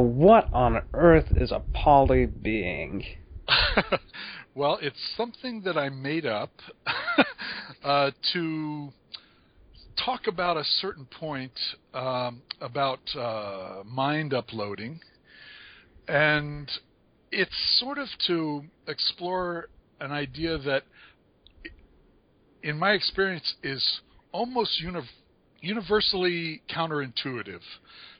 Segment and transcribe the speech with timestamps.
[0.00, 3.04] What on earth is a poly being?
[4.54, 6.52] well, it's something that I made up
[7.84, 8.92] uh, to
[10.04, 11.52] talk about a certain point
[11.94, 15.00] um, about uh, mind uploading,
[16.08, 16.70] and
[17.30, 19.68] it's sort of to explore
[20.00, 20.84] an idea that,
[22.62, 24.00] in my experience, is
[24.32, 25.00] almost uni-
[25.60, 27.60] universally counterintuitive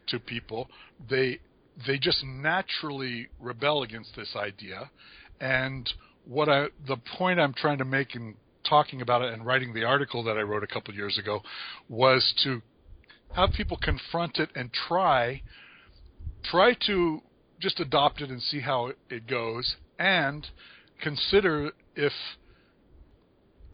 [0.09, 0.69] to people.
[1.09, 1.41] They
[1.87, 4.91] they just naturally rebel against this idea,
[5.41, 5.89] and
[6.25, 8.35] what I the point I'm trying to make in
[8.69, 11.43] talking about it and writing the article that I wrote a couple years ago
[11.89, 12.61] was to
[13.35, 15.43] have people confront it and try
[16.45, 17.23] try to
[17.61, 20.47] just adopt it and see how it goes and
[21.03, 22.13] consider if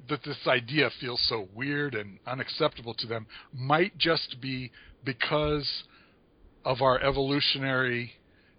[0.09, 4.71] that this idea feels so weird and unacceptable to them might just be
[5.05, 5.85] because
[6.67, 8.13] of our evolutionary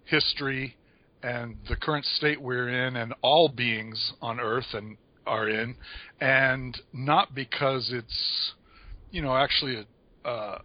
[0.04, 0.74] history
[1.22, 5.76] and the current state we're in and all beings on earth and are in
[6.20, 8.52] and not because it's
[9.10, 9.76] you know actually
[10.24, 10.58] a, uh,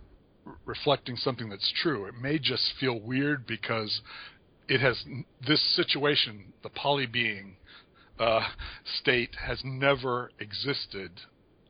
[0.65, 2.05] reflecting something that's true.
[2.05, 4.01] It may just feel weird because
[4.69, 5.03] it has
[5.45, 7.57] this situation the poly being
[8.19, 8.47] uh,
[9.01, 11.11] state has never existed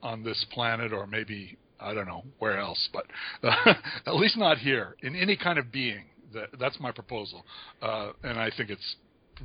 [0.04, 3.06] on this planet or maybe I don't know where else, but
[3.44, 3.74] uh,
[4.08, 6.06] at least not here in any kind of being.
[6.34, 7.46] That, that's my proposal,
[7.82, 8.96] uh, and I think it's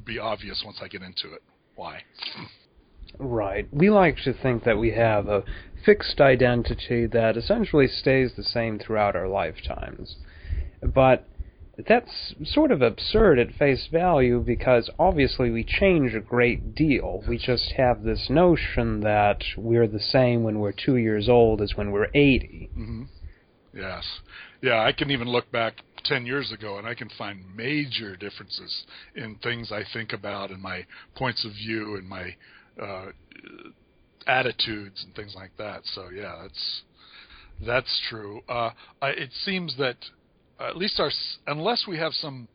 [0.07, 1.43] be obvious once I get into it
[1.75, 2.03] why.
[3.19, 3.67] Right.
[3.73, 5.45] We like to think that we have a
[5.85, 10.17] fixed identity that essentially stays the same throughout our lifetimes.
[10.83, 11.27] But
[11.87, 17.23] that's sort of absurd at face value because obviously we change a great deal.
[17.29, 21.77] We just have this notion that we're the same when we're two years old as
[21.77, 22.71] when we're 80.
[22.77, 23.03] Mm-hmm.
[23.75, 24.05] Yes.
[24.61, 25.75] Yeah, I can even look back
[26.05, 28.85] 10 years ago and I can find major differences
[29.15, 30.85] in things I think about and my
[31.15, 32.35] points of view and my
[32.83, 33.13] uh,
[34.27, 35.83] attitudes and things like that.
[35.85, 36.83] So, yeah, that's
[37.65, 38.41] that's true.
[38.49, 38.71] Uh,
[39.03, 39.97] I, it seems that
[40.61, 41.11] at least our
[41.47, 42.49] unless we have some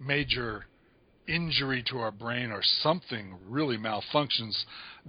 [0.00, 0.64] major
[1.26, 4.64] injury to our brain or something really malfunctions,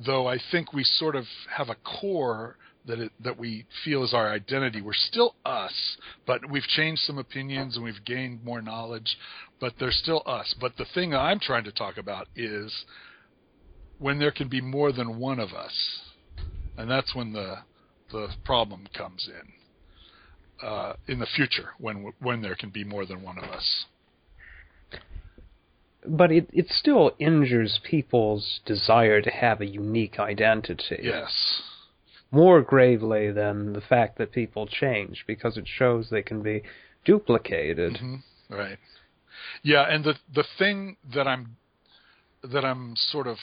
[0.06, 1.26] though I think we sort of
[1.56, 4.82] have a core that it, that we feel is our identity.
[4.82, 9.18] We're still us, but we've changed some opinions and we've gained more knowledge,
[9.60, 10.54] but they're still us.
[10.60, 12.86] But the thing I'm trying to talk about is
[13.98, 16.00] when there can be more than one of us,
[16.78, 17.56] and that's when the
[18.12, 19.59] the problem comes in
[20.62, 23.86] uh, in the future when when there can be more than one of us.
[26.06, 31.00] But it it still injures people's desire to have a unique identity.
[31.04, 31.62] Yes.
[32.32, 36.62] More gravely than the fact that people change, because it shows they can be
[37.04, 37.94] duplicated.
[37.96, 38.54] Mm-hmm.
[38.54, 38.78] Right.
[39.64, 41.58] Yeah, and the the thing that I'm
[42.44, 43.38] that I'm sort of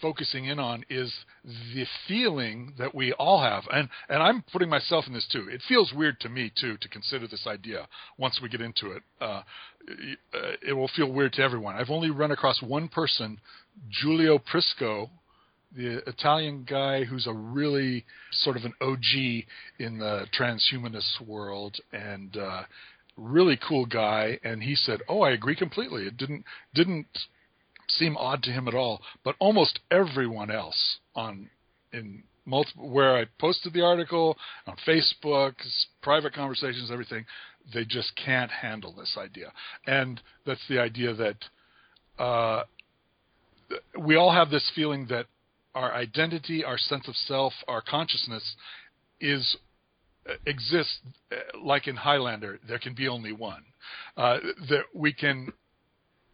[0.00, 1.12] focusing in on is
[1.44, 3.64] the feeling that we all have.
[3.72, 5.48] And and I'm putting myself in this too.
[5.50, 9.02] It feels weird to me too to consider this idea once we get into it.
[9.20, 9.42] Uh,
[10.66, 11.76] it will feel weird to everyone.
[11.76, 13.40] I've only run across one person
[13.90, 15.10] Giulio Prisco
[15.76, 19.44] the Italian guy who's a really sort of an OG
[19.78, 22.62] in the transhumanist world and uh,
[23.18, 24.38] really cool guy.
[24.42, 26.06] And he said oh I agree completely.
[26.06, 26.44] It didn't
[26.74, 27.06] didn't
[27.88, 29.00] seem odd to him at all.
[29.24, 31.50] But almost everyone else on
[31.92, 35.54] in multiple where I posted the article on Facebook,
[36.02, 37.24] private conversations, everything,
[37.72, 39.52] they just can't handle this idea.
[39.86, 42.64] And that's the idea that uh,
[43.98, 45.26] we all have this feeling that
[45.74, 48.56] our identity, our sense of self, our consciousness
[49.20, 49.56] is
[50.46, 50.98] exists
[51.62, 52.58] like in Highlander.
[52.66, 53.62] There can be only one.
[54.16, 55.52] Uh, that we can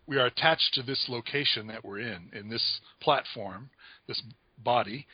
[0.07, 3.71] we are attached to this location that we're in, in this platform,
[4.07, 4.23] this
[4.59, 5.07] body,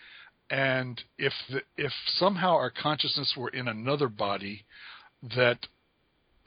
[0.50, 4.64] and if the, if somehow our consciousness were in another body,
[5.37, 5.58] that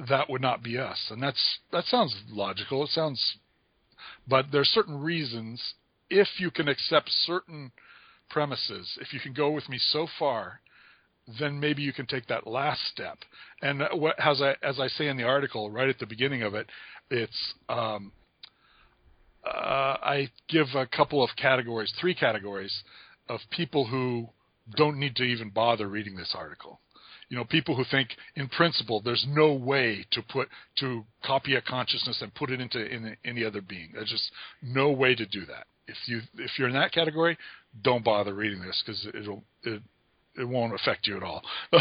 [0.09, 2.83] that would not be us, and that's that sounds logical.
[2.83, 3.37] It sounds,
[4.27, 5.61] but there are certain reasons.
[6.09, 7.71] If you can accept certain
[8.29, 10.59] premises, if you can go with me so far,
[11.39, 13.19] then maybe you can take that last step.
[13.61, 16.55] And what, as I as I say in the article, right at the beginning of
[16.55, 16.67] it,
[17.09, 18.11] it's um,
[19.45, 22.83] uh, I give a couple of categories, three categories
[23.29, 24.29] of people who
[24.75, 26.79] don't need to even bother reading this article.
[27.29, 30.49] You know, people who think, in principle, there's no way to put
[30.79, 33.91] to copy a consciousness and put it into in any other being.
[33.93, 34.31] There's just
[34.61, 35.65] no way to do that.
[35.87, 37.37] If you if you're in that category,
[37.81, 39.81] don't bother reading this because it'll it,
[40.37, 41.43] it won't affect you at all.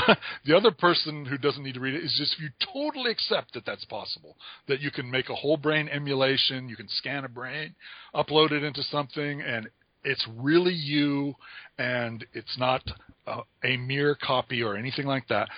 [0.44, 3.54] the other person who doesn't need to read it is just if you totally accept
[3.54, 4.36] that that's possible,
[4.68, 7.74] that you can make a whole brain emulation, you can scan a brain,
[8.14, 9.68] upload it into something, and
[10.04, 11.34] it's really you,
[11.78, 12.82] and it's not
[13.26, 15.48] a, a mere copy or anything like that.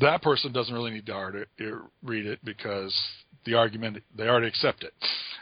[0.00, 1.46] That person doesn't really need to
[2.02, 2.98] read it because
[3.44, 4.92] the argument they already accept it.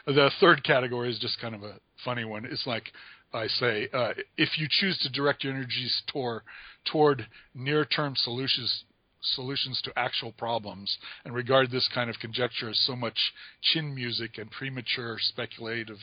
[0.06, 1.75] The third category is just kind of a
[2.05, 2.44] funny one.
[2.44, 2.85] It's like
[3.32, 6.43] I say, uh, if you choose to direct your energies toward
[6.91, 8.85] toward near-term solutions
[9.23, 10.97] solutions to actual problems
[11.27, 13.19] and regard this kind of conjecture as so much
[13.61, 15.99] chin music and premature speculative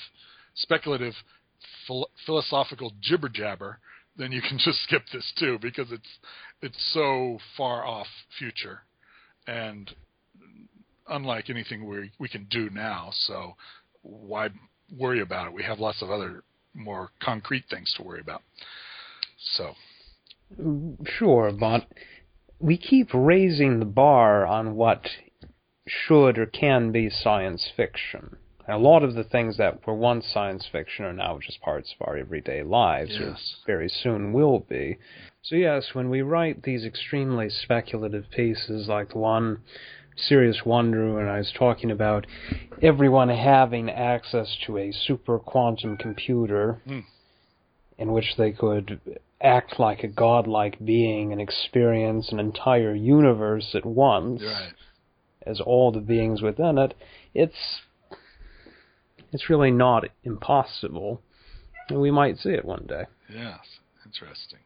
[0.53, 1.15] speculative
[1.87, 3.79] phil- philosophical jibber jabber
[4.17, 6.19] then you can just skip this too because it's
[6.61, 8.07] it's so far off
[8.37, 8.81] future.
[9.45, 9.89] And
[11.07, 13.55] unlike anything we we can do now so
[14.01, 14.49] why
[14.97, 15.53] worry about it?
[15.53, 16.43] We have lots of other
[16.77, 18.41] more concrete things to worry about
[19.37, 19.73] so
[21.05, 21.87] Sure, but
[22.59, 25.05] we keep raising the bar on what
[25.85, 28.37] should or can be science fiction.
[28.69, 32.07] A lot of the things that were once science fiction are now just parts of
[32.07, 33.21] our everyday lives, yes.
[33.21, 34.97] or very soon will be.
[35.41, 39.59] So, yes, when we write these extremely speculative pieces like the one
[40.17, 42.25] Serious Wonder when I was talking about
[42.81, 47.03] everyone having access to a super quantum computer mm.
[47.97, 48.99] in which they could
[49.41, 54.73] act like a godlike being and experience an entire universe at once right.
[55.45, 56.95] as all the beings within it,
[57.33, 57.81] it's
[59.31, 61.21] it's really not impossible.
[61.89, 63.03] And we might see it one day.
[63.29, 63.59] Yes,
[64.05, 64.59] interesting.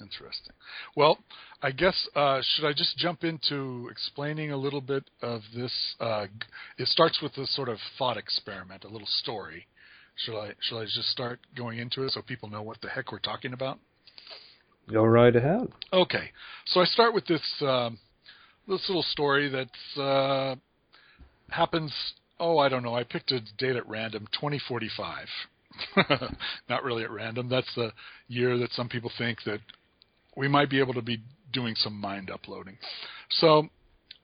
[0.00, 0.54] Interesting.
[0.96, 1.18] Well,
[1.62, 5.72] I guess uh, should I just jump into explaining a little bit of this?
[6.00, 6.26] Uh,
[6.78, 9.66] it starts with this sort of thought experiment, a little story
[10.24, 13.12] should I should I just start going into it so people know what the heck
[13.12, 13.78] we're talking about?
[14.90, 15.68] Go right ahead.
[15.92, 16.30] Okay,
[16.66, 17.98] so I start with this um,
[18.68, 20.56] this little story that uh,
[21.48, 21.92] happens.
[22.38, 22.94] Oh, I don't know.
[22.94, 25.26] I picked a date at random, 2045.
[26.68, 27.48] Not really at random.
[27.48, 27.92] That's the
[28.28, 29.60] year that some people think that
[30.36, 31.20] we might be able to be
[31.52, 32.78] doing some mind uploading.
[33.30, 33.68] So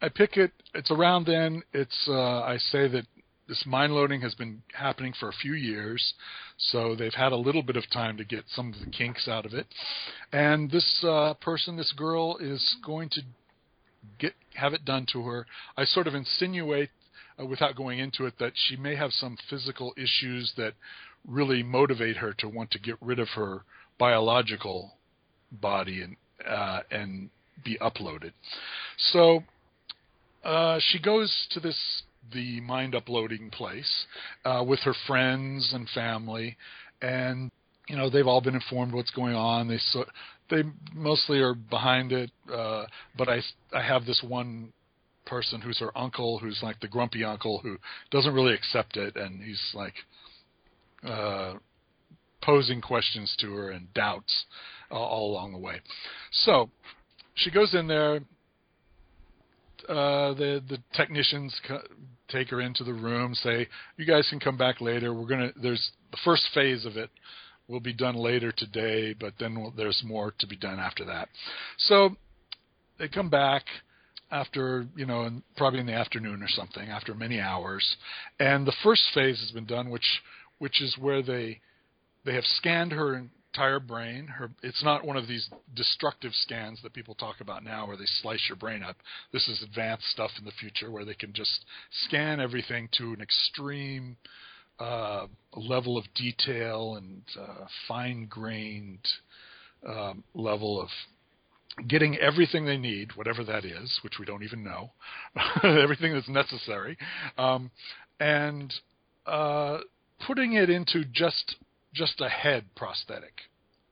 [0.02, 0.52] I pick it.
[0.74, 1.62] It's around then.
[1.72, 3.06] It's uh, I say that
[3.48, 6.14] this mind loading has been happening for a few years,
[6.58, 9.46] so they've had a little bit of time to get some of the kinks out
[9.46, 9.66] of it.
[10.32, 13.20] And this uh, person, this girl, is going to
[14.18, 15.46] get have it done to her.
[15.76, 16.90] I sort of insinuate,
[17.40, 20.74] uh, without going into it, that she may have some physical issues that
[21.26, 23.62] really motivate her to want to get rid of her
[23.98, 24.92] biological
[25.50, 27.30] body and uh, and
[27.64, 28.32] be uploaded.
[28.98, 29.42] So
[30.44, 32.02] uh, she goes to this
[32.32, 34.06] the mind uploading place
[34.44, 36.56] uh, with her friends and family,
[37.00, 37.50] and
[37.88, 39.68] you know they've all been informed what's going on.
[39.68, 40.04] They so
[40.50, 40.62] they
[40.94, 42.86] mostly are behind it, uh,
[43.16, 43.40] but I
[43.72, 44.72] I have this one
[45.24, 47.78] person who's her uncle, who's like the grumpy uncle who
[48.10, 49.94] doesn't really accept it, and he's like
[51.04, 51.54] uh,
[52.42, 54.46] posing questions to her and doubts
[54.90, 55.80] all along the way.
[56.30, 56.70] So
[57.34, 58.20] she goes in there.
[59.88, 61.58] Uh, the the technicians
[62.28, 65.14] take her into the room, say, "You guys can come back later.
[65.14, 65.52] We're gonna.
[65.60, 67.10] There's the first phase of it
[67.68, 71.28] will be done later today, but then we'll, there's more to be done after that."
[71.78, 72.16] So
[72.98, 73.64] they come back
[74.30, 77.96] after you know, probably in the afternoon or something, after many hours,
[78.40, 80.20] and the first phase has been done, which
[80.58, 81.60] which is where they
[82.24, 83.14] they have scanned her
[83.56, 84.26] entire brain.
[84.26, 88.04] Her, it's not one of these destructive scans that people talk about now, where they
[88.06, 88.96] slice your brain up.
[89.32, 91.64] This is advanced stuff in the future, where they can just
[92.06, 94.16] scan everything to an extreme
[94.78, 99.08] uh, level of detail and uh, fine-grained
[99.88, 100.88] um, level of
[101.88, 104.90] getting everything they need, whatever that is, which we don't even know,
[105.64, 106.98] everything that's necessary,
[107.38, 107.70] um,
[108.20, 108.72] and
[109.26, 109.78] uh,
[110.26, 111.56] putting it into just
[111.96, 113.32] just a head prosthetic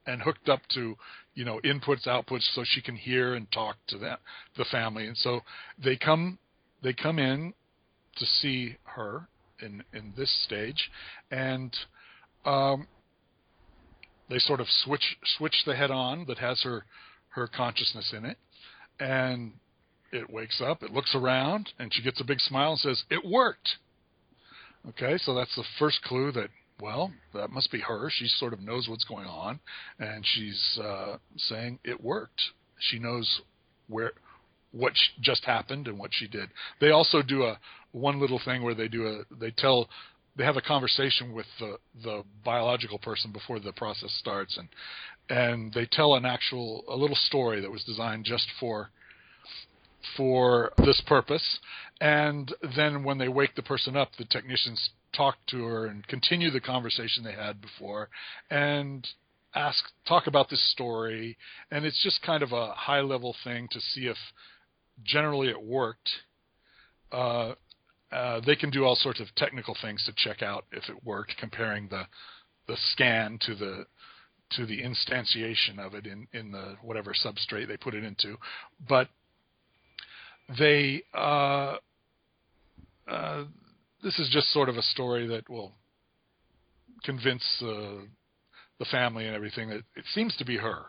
[0.07, 0.95] and hooked up to
[1.33, 4.17] you know inputs outputs so she can hear and talk to them
[4.57, 5.07] the family.
[5.07, 5.41] And so
[5.83, 6.37] they come
[6.83, 7.53] they come in
[8.17, 9.27] to see her
[9.61, 10.89] in in this stage
[11.31, 11.75] and
[12.45, 12.87] um,
[14.29, 16.85] they sort of switch switch the head on that has her
[17.29, 18.37] her consciousness in it
[18.99, 19.53] and
[20.11, 23.25] it wakes up it looks around and she gets a big smile and says it
[23.25, 23.77] worked.
[24.89, 26.49] Okay so that's the first clue that
[26.81, 28.09] well, that must be her.
[28.09, 29.59] She sort of knows what's going on,
[29.99, 32.41] and she's uh, saying it worked.
[32.79, 33.41] She knows
[33.87, 34.11] where
[34.71, 36.49] what just happened and what she did.
[36.81, 37.57] They also do a
[37.91, 39.87] one little thing where they do a they tell
[40.35, 44.67] they have a conversation with the the biological person before the process starts, and
[45.29, 48.89] and they tell an actual a little story that was designed just for
[50.17, 51.59] for this purpose.
[52.01, 56.51] And then when they wake the person up, the technicians talk to her and continue
[56.51, 58.09] the conversation they had before,
[58.49, 59.07] and
[59.53, 61.37] ask talk about this story.
[61.71, 64.17] And it's just kind of a high level thing to see if
[65.03, 66.09] generally it worked.
[67.11, 67.53] Uh,
[68.11, 71.33] uh, they can do all sorts of technical things to check out if it worked,
[71.39, 72.03] comparing the
[72.67, 73.85] the scan to the
[74.51, 78.37] to the instantiation of it in in the whatever substrate they put it into.
[78.87, 79.09] But
[80.59, 81.77] they uh,
[83.07, 83.43] uh,
[84.05, 85.73] this is just sort of a story that will
[87.03, 88.05] convince uh,
[88.77, 90.85] the family and everything that it seems to be her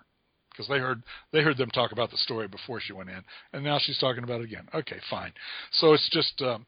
[0.50, 3.22] because they heard they heard them talk about the story before she went in,
[3.54, 4.68] and now she's talking about it again.
[4.74, 5.32] Okay, fine.
[5.72, 6.66] So it's just um,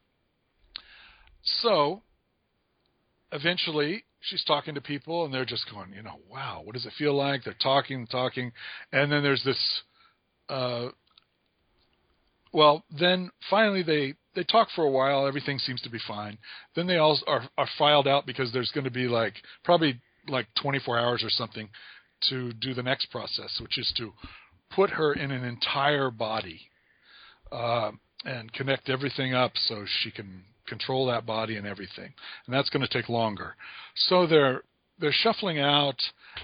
[1.43, 2.03] so
[3.31, 6.93] eventually she's talking to people and they're just going, you know, wow, what does it
[6.99, 7.45] feel like?
[7.45, 8.53] They're talking, talking,
[8.91, 9.83] and then there's this.
[10.49, 10.89] Uh,
[12.55, 15.27] well, then finally they they talk for a while.
[15.27, 16.39] Everything seems to be fine.
[16.77, 20.47] Then they all are are filed out because there's going to be like probably like
[20.63, 21.69] 24 hours or something
[22.29, 24.13] to do the next process, which is to
[24.71, 26.61] put her in an entire body
[27.51, 27.91] uh,
[28.25, 32.13] and connect everything up so she can control that body and everything.
[32.47, 33.57] And that's going to take longer.
[33.97, 34.63] So they're
[35.01, 36.01] they're shuffling out,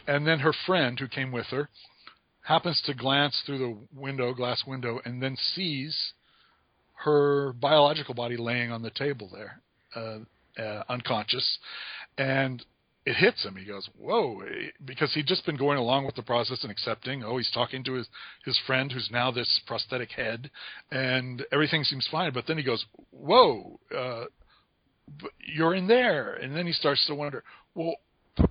[0.09, 1.69] and then her friend who came with her
[2.43, 6.13] happens to glance through the window, glass window, and then sees
[6.95, 9.61] her biological body laying on the table there,
[9.97, 11.59] uh, uh, unconscious,
[12.17, 12.65] and
[13.07, 13.57] it hits him.
[13.57, 14.43] He goes, "Whoa!"
[14.85, 17.23] Because he'd just been going along with the process and accepting.
[17.23, 18.09] Oh, he's talking to his
[18.45, 20.51] his friend, who's now this prosthetic head,
[20.91, 22.33] and everything seems fine.
[22.33, 24.25] But then he goes, "Whoa!" Uh,
[25.41, 27.97] you're in there, and then he starts to wonder, well,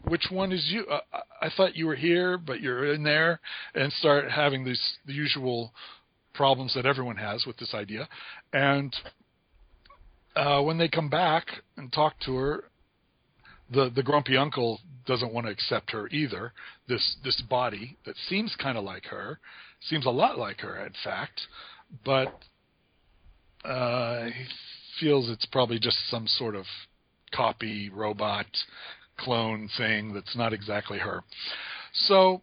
[0.03, 0.85] which one is you?
[0.85, 0.99] Uh,
[1.41, 3.39] I thought you were here, but you're in there,
[3.73, 5.73] and start having these the usual
[6.33, 8.07] problems that everyone has with this idea.
[8.51, 8.95] And
[10.35, 11.45] uh, when they come back
[11.77, 12.63] and talk to her,
[13.71, 16.53] the the grumpy uncle doesn't want to accept her either.
[16.87, 19.39] This this body that seems kind of like her,
[19.81, 21.41] seems a lot like her, in fact,
[22.05, 22.39] but
[23.65, 24.45] uh, he
[24.99, 26.65] feels it's probably just some sort of
[27.33, 28.45] copy robot
[29.17, 31.23] clone thing that's not exactly her.
[31.93, 32.41] So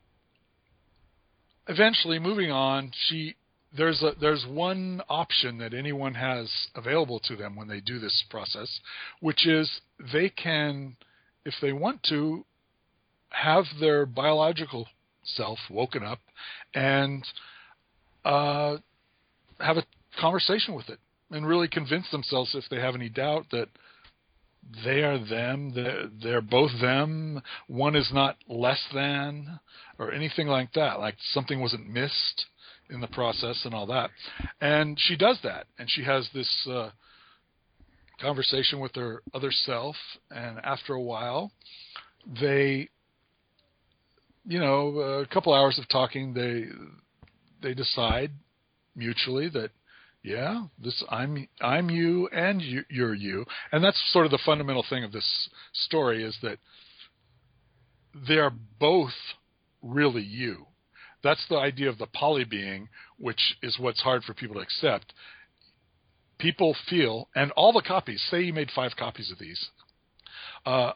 [1.69, 3.35] eventually, moving on, she
[3.77, 8.25] there's a there's one option that anyone has available to them when they do this
[8.31, 8.81] process,
[9.21, 9.81] which is
[10.13, 10.97] they can
[11.45, 12.45] if they want to,
[13.31, 14.87] have their biological
[15.23, 16.19] self woken up
[16.75, 17.25] and
[18.25, 18.77] uh,
[19.59, 19.85] have a
[20.21, 20.99] conversation with it
[21.31, 23.69] and really convince themselves if they have any doubt that
[24.85, 29.61] they are them, they're, they're both them, one is not less than,
[29.99, 32.47] or anything like that, like something wasn't missed
[32.91, 34.11] in the process and all that.
[34.61, 36.91] And she does that, and she has this uh,
[38.21, 39.97] conversation with her other self,
[40.31, 41.53] and after a while,
[42.41, 42.89] they,
[44.47, 46.67] you know, a couple hours of talking, they
[47.63, 48.31] they decide
[48.97, 49.71] mutually that
[50.23, 53.45] yeah this i'm i'm you and you, you're you.
[53.73, 56.59] And that's sort of the fundamental thing of this story is that
[58.29, 59.13] they are both
[59.83, 60.67] really you
[61.23, 65.13] that's the idea of the poly being which is what's hard for people to accept
[66.41, 69.69] people feel, and all the copies, say you made five copies of these,
[70.67, 70.93] uh,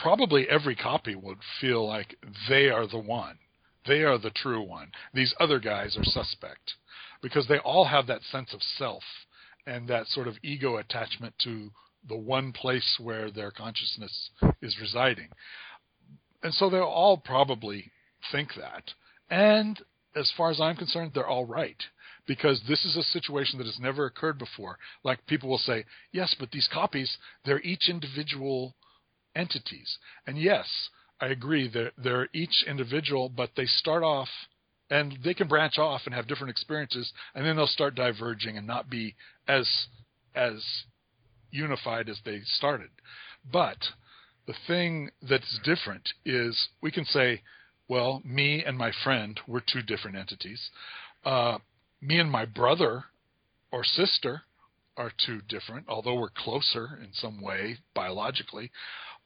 [0.00, 2.16] probably every copy would feel like
[2.48, 3.38] they are the one.
[3.86, 4.92] They are the true one.
[5.14, 6.74] These other guys are suspect
[7.22, 9.02] because they all have that sense of self
[9.66, 11.70] and that sort of ego attachment to
[12.08, 14.30] the one place where their consciousness
[14.62, 15.28] is residing.
[16.42, 17.90] And so they'll all probably
[18.30, 18.84] think that.
[19.30, 19.80] And
[20.16, 21.82] as far as I'm concerned, they're all right
[22.26, 24.78] because this is a situation that has never occurred before.
[25.02, 28.74] Like people will say, yes, but these copies, they're each individual
[29.34, 29.98] entities.
[30.26, 30.66] And yes,
[31.20, 34.28] I agree that they're each individual, but they start off
[34.90, 38.66] and they can branch off and have different experiences and then they'll start diverging and
[38.66, 39.14] not be
[39.46, 39.68] as
[40.34, 40.62] as
[41.50, 42.90] unified as they started.
[43.50, 43.78] But
[44.46, 47.42] the thing that's different is we can say,
[47.88, 50.70] well, me and my friend were two different entities.
[51.24, 51.58] Uh,
[52.00, 53.04] me and my brother
[53.72, 54.42] or sister
[54.96, 58.70] are two different, although we're closer in some way biologically.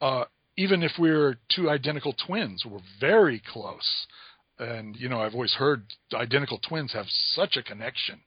[0.00, 0.24] Uh,
[0.56, 4.06] even if we're two identical twins, we're very close.
[4.58, 8.20] And you know, I've always heard identical twins have such a connection,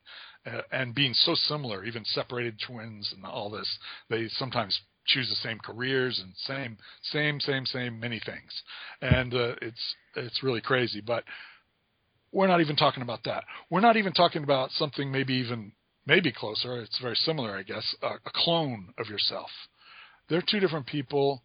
[0.45, 3.77] uh, and being so similar, even separated twins and all this,
[4.09, 8.63] they sometimes choose the same careers and same same same same many things,
[9.01, 11.01] and uh, it's it's really crazy.
[11.01, 11.23] But
[12.31, 13.43] we're not even talking about that.
[13.69, 15.71] We're not even talking about something maybe even
[16.05, 16.81] maybe closer.
[16.81, 17.95] It's very similar, I guess.
[18.01, 19.49] A, a clone of yourself.
[20.29, 21.41] They're two different people.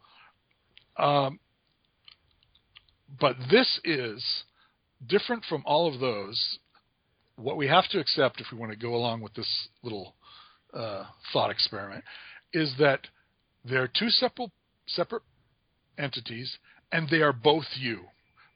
[0.97, 1.39] Um,
[3.19, 4.25] but this is
[5.07, 6.59] different from all of those.
[7.37, 10.15] What we have to accept if we want to go along with this little
[10.75, 12.05] uh, thought experiment
[12.53, 13.01] is that
[13.65, 14.51] they're two separate
[14.87, 15.23] separate
[15.99, 16.59] entities,
[16.91, 18.01] and they are both you.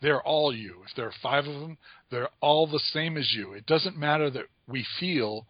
[0.03, 0.83] They're all you.
[0.89, 1.79] If there are five of them,
[2.11, 3.53] they're all the same as you.
[3.53, 5.47] It doesn't matter that we feel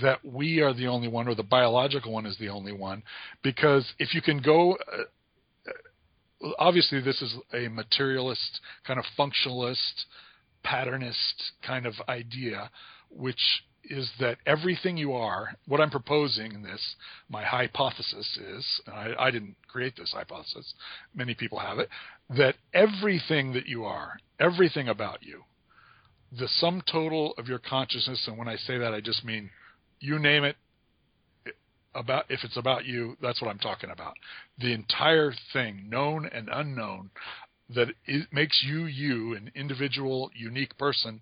[0.00, 3.02] that we are the only one or the biological one is the only one,
[3.42, 5.02] because if you can go uh,
[6.58, 10.04] obviously this is a materialist kind of functionalist
[10.64, 12.70] patternist kind of idea
[13.10, 16.94] which is that everything you are what i'm proposing in this
[17.28, 20.72] my hypothesis is I, I didn't create this hypothesis
[21.14, 21.88] many people have it
[22.30, 25.42] that everything that you are everything about you
[26.38, 29.50] the sum total of your consciousness and when i say that i just mean
[29.98, 30.56] you name it
[31.94, 34.14] about if it's about you, that's what I'm talking about.
[34.58, 37.10] The entire thing, known and unknown,
[37.74, 41.20] that it makes you you, an individual, unique person.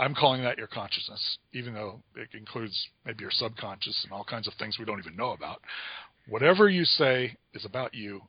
[0.00, 4.48] I'm calling that your consciousness, even though it includes maybe your subconscious and all kinds
[4.48, 5.60] of things we don't even know about.
[6.26, 8.22] Whatever you say is about you,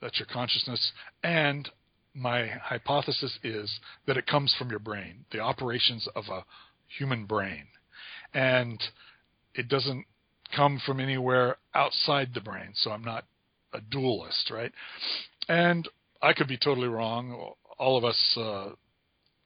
[0.00, 0.92] that's your consciousness.
[1.22, 1.68] And
[2.14, 3.70] my hypothesis is
[4.06, 6.46] that it comes from your brain, the operations of a
[6.86, 7.64] human brain.
[8.32, 8.82] And
[9.54, 10.06] it doesn't
[10.56, 12.70] come from anywhere outside the brain.
[12.72, 13.26] So I'm not
[13.74, 14.72] a dualist, right?
[15.46, 15.86] And
[16.22, 17.52] I could be totally wrong.
[17.78, 18.70] All of us uh,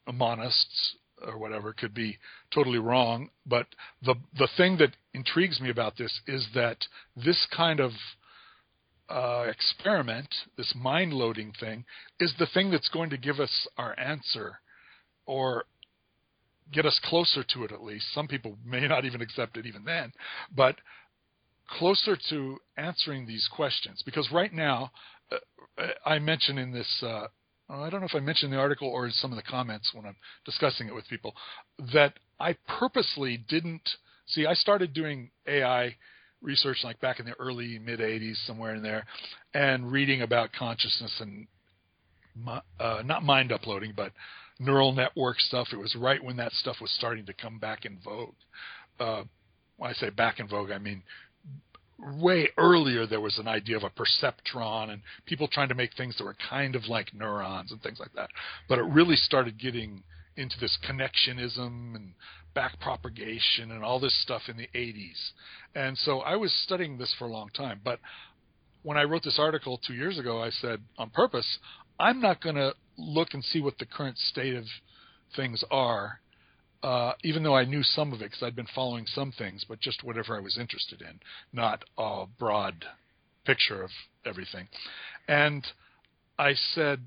[0.08, 0.92] monists
[1.26, 2.18] or whatever could be
[2.54, 3.30] totally wrong.
[3.46, 3.66] But
[4.02, 6.78] the the thing that intrigues me about this is that
[7.16, 7.92] this kind of
[9.08, 11.84] uh, experiment, this mind loading thing,
[12.18, 14.60] is the thing that's going to give us our answer,
[15.26, 15.64] or
[16.72, 18.06] get us closer to it at least.
[18.14, 20.12] Some people may not even accept it even then,
[20.54, 20.76] but
[21.78, 24.02] closer to answering these questions.
[24.04, 24.90] Because right now,
[25.30, 27.26] uh, I mentioned in this, uh,
[27.80, 30.16] I don't know if I mentioned the article or some of the comments when I'm
[30.44, 31.34] discussing it with people,
[31.94, 33.88] that I purposely didn't
[34.26, 34.46] see.
[34.46, 35.96] I started doing AI
[36.42, 39.06] research like back in the early mid 80s, somewhere in there,
[39.54, 41.46] and reading about consciousness and
[42.80, 44.12] uh, not mind uploading, but
[44.58, 45.68] neural network stuff.
[45.72, 48.34] It was right when that stuff was starting to come back in vogue.
[49.00, 49.24] Uh,
[49.76, 51.02] when I say back in vogue, I mean
[52.02, 56.16] way earlier there was an idea of a perceptron and people trying to make things
[56.18, 58.28] that were kind of like neurons and things like that.
[58.68, 60.02] But it really started getting
[60.36, 62.14] into this connectionism and
[62.54, 65.30] back propagation and all this stuff in the 80s.
[65.74, 67.80] And so I was studying this for a long time.
[67.84, 67.98] But
[68.82, 71.46] when I wrote this article two years ago, I said on purpose,
[72.00, 74.64] I'm not going to look and see what the current state of
[75.36, 76.20] things are,
[76.82, 79.80] uh, even though I knew some of it because I'd been following some things, but
[79.80, 81.20] just whatever I was interested in,
[81.52, 82.84] not a broad
[83.44, 83.90] picture of
[84.24, 84.68] everything.
[85.28, 85.64] And
[86.38, 87.00] I said,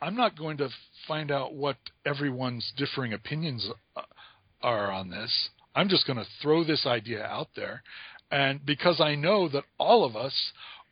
[0.00, 0.68] I'm not going to
[1.06, 4.02] find out what everyone's differing opinions uh,
[4.62, 5.50] are on this.
[5.74, 7.82] I'm just going to throw this idea out there.
[8.30, 10.34] And because I know that all of us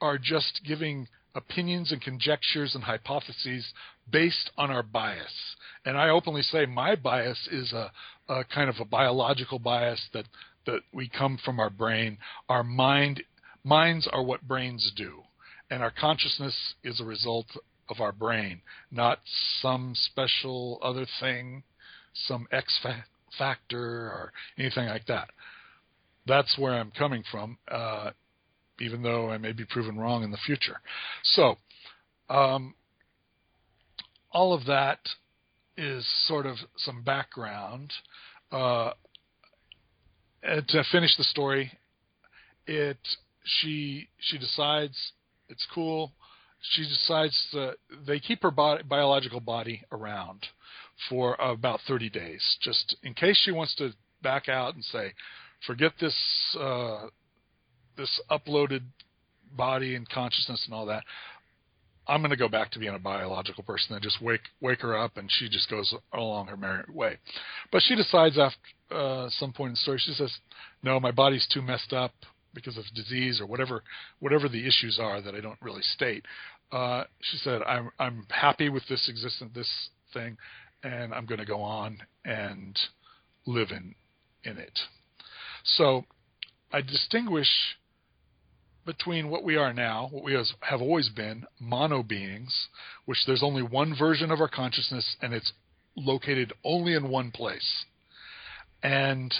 [0.00, 3.72] are just giving opinions and conjectures and hypotheses
[4.10, 5.32] based on our bias.
[5.84, 7.90] And I openly say my bias is a,
[8.28, 10.26] a kind of a biological bias that
[10.66, 12.18] that we come from our brain.
[12.48, 13.22] Our mind
[13.64, 15.22] minds are what brains do,
[15.70, 17.46] and our consciousness is a result
[17.88, 19.20] of our brain, not
[19.60, 21.62] some special other thing,
[22.14, 23.04] some X fa-
[23.38, 25.30] factor or anything like that.
[26.26, 27.56] That's where I'm coming from.
[27.68, 28.10] Uh,
[28.80, 30.80] even though I may be proven wrong in the future.
[31.22, 31.56] So,
[32.28, 32.74] um,
[34.32, 35.00] all of that
[35.76, 37.92] is sort of some background.
[38.52, 38.92] Uh,
[40.42, 41.72] to finish the story,
[42.66, 42.98] it
[43.44, 45.12] she she decides
[45.48, 46.12] it's cool.
[46.62, 50.46] She decides that they keep her body, biological body around
[51.08, 55.14] for about 30 days, just in case she wants to back out and say,
[55.66, 56.16] "Forget this
[56.58, 57.06] uh,
[57.96, 58.82] this uploaded
[59.56, 61.04] body and consciousness and all that.
[62.06, 64.96] I'm going to go back to being a biological person and just wake wake her
[64.96, 67.18] up, and she just goes along her merry way.
[67.70, 68.58] But she decides after
[68.90, 70.36] uh, some point in the story, she says,
[70.82, 72.12] "No, my body's too messed up
[72.52, 73.82] because of disease or whatever
[74.18, 76.24] whatever the issues are that I don't really state."
[76.72, 80.36] Uh, she said, "I'm I'm happy with this existence, this thing,
[80.82, 82.78] and I'm going to go on and
[83.46, 83.94] live in
[84.44, 84.78] in it."
[85.64, 86.04] So
[86.72, 87.48] I distinguish
[88.86, 92.68] between what we are now, what we have always been, mono beings,
[93.04, 95.52] which there's only one version of our consciousness and it's
[95.96, 97.84] located only in one place,
[98.82, 99.34] and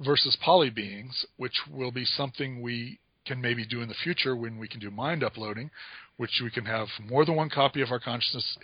[0.00, 4.58] versus poly beings, which will be something we can maybe do in the future when
[4.58, 5.70] we can do mind uploading,
[6.16, 8.56] which we can have more than one copy of our consciousness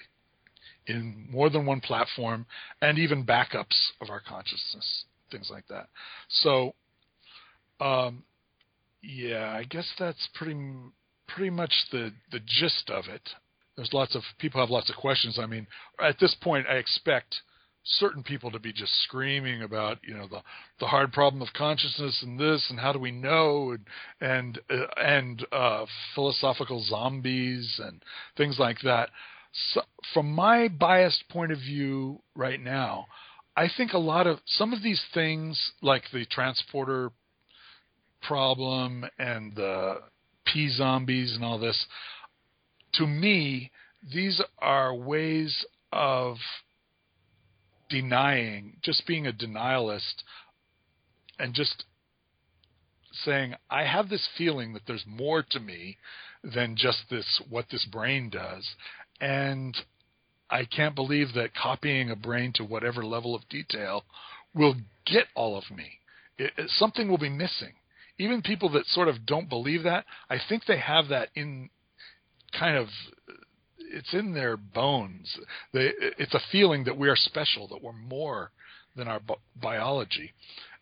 [0.86, 2.46] in more than one platform
[2.80, 5.88] and even backups of our consciousness, things like that.
[6.28, 6.74] So,
[7.80, 8.22] um,
[9.02, 10.56] yeah, I guess that's pretty
[11.28, 13.22] pretty much the the gist of it.
[13.76, 15.38] There's lots of people have lots of questions.
[15.38, 15.66] I mean,
[16.00, 17.36] at this point, I expect
[17.84, 20.40] certain people to be just screaming about you know the
[20.80, 23.86] the hard problem of consciousness and this and how do we know and
[24.20, 28.02] and uh, and uh, philosophical zombies and
[28.36, 29.10] things like that.
[29.72, 29.82] So,
[30.12, 33.06] from my biased point of view right now,
[33.56, 37.10] I think a lot of some of these things like the transporter
[38.26, 40.00] problem and the
[40.46, 41.86] P zombies and all this,
[42.94, 43.70] to me,
[44.12, 46.36] these are ways of
[47.88, 50.22] denying, just being a denialist
[51.38, 51.84] and just
[53.12, 55.96] saying, I have this feeling that there's more to me
[56.42, 58.68] than just this, what this brain does.
[59.20, 59.76] And
[60.50, 64.04] I can't believe that copying a brain to whatever level of detail
[64.54, 65.90] will get all of me.
[66.38, 67.72] It, it, something will be missing
[68.18, 71.70] even people that sort of don't believe that, I think they have that in
[72.58, 72.88] kind of
[73.78, 75.38] it's in their bones.
[75.72, 78.50] They, it's a feeling that we are special, that we're more
[78.96, 79.20] than our
[79.60, 80.32] biology.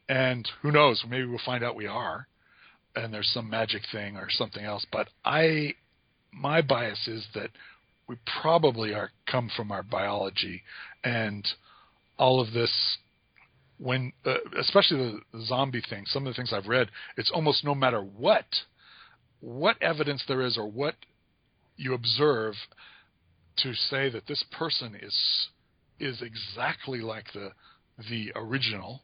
[0.08, 1.04] And who knows?
[1.08, 2.26] Maybe we'll find out we are,
[2.94, 4.86] and there's some magic thing or something else.
[4.90, 5.74] But I,
[6.32, 7.50] my bias is that
[8.08, 10.62] we probably are come from our biology,
[11.02, 11.46] and
[12.18, 12.98] all of this
[13.84, 17.74] when uh, especially the zombie thing some of the things i've read it's almost no
[17.74, 18.46] matter what
[19.40, 20.94] what evidence there is or what
[21.76, 22.54] you observe
[23.56, 25.48] to say that this person is
[26.00, 27.50] is exactly like the
[28.10, 29.02] the original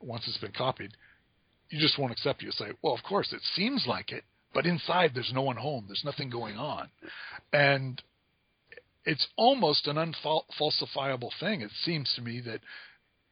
[0.00, 0.92] once it's been copied
[1.70, 2.46] you just won't accept it.
[2.46, 5.84] You say well of course it seems like it but inside there's no one home.
[5.88, 6.88] There's nothing going on.
[7.52, 8.00] And
[9.04, 11.60] it's almost an unfalsifiable thing.
[11.60, 12.60] It seems to me that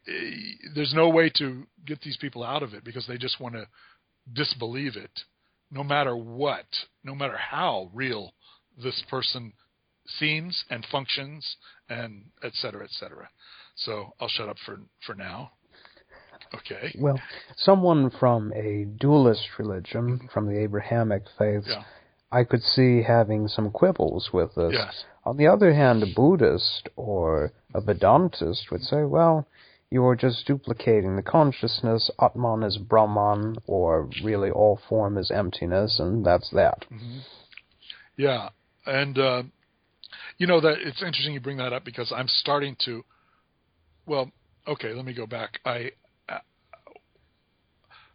[0.09, 3.55] Eh, there's no way to get these people out of it because they just want
[3.55, 3.67] to
[4.33, 5.21] disbelieve it,
[5.71, 6.67] no matter what,
[7.05, 8.33] no matter how real
[8.83, 9.53] this person
[10.07, 11.57] seems and functions,
[11.89, 13.29] and et cetera, et cetera.
[13.77, 15.53] So I'll shut up for for now.
[16.55, 16.95] Okay.
[16.99, 17.19] Well,
[17.57, 20.27] someone from a dualist religion, mm-hmm.
[20.29, 21.85] from the Abrahamic faith, yeah.
[22.31, 24.73] I could see having some quibbles with this.
[24.75, 25.05] Yes.
[25.25, 29.47] On the other hand, a Buddhist or a Vedantist would say, well,
[29.93, 32.11] you're just duplicating the consciousness.
[32.19, 36.87] Atman is Brahman, or really all form is emptiness, and that's that.
[36.91, 37.19] Mm-hmm.
[38.17, 38.49] Yeah,
[38.87, 39.43] and uh,
[40.39, 43.05] you know that it's interesting you bring that up because I'm starting to.
[44.07, 44.33] Well,
[44.67, 45.61] okay, let me go back.
[45.67, 45.91] I
[46.27, 46.39] uh,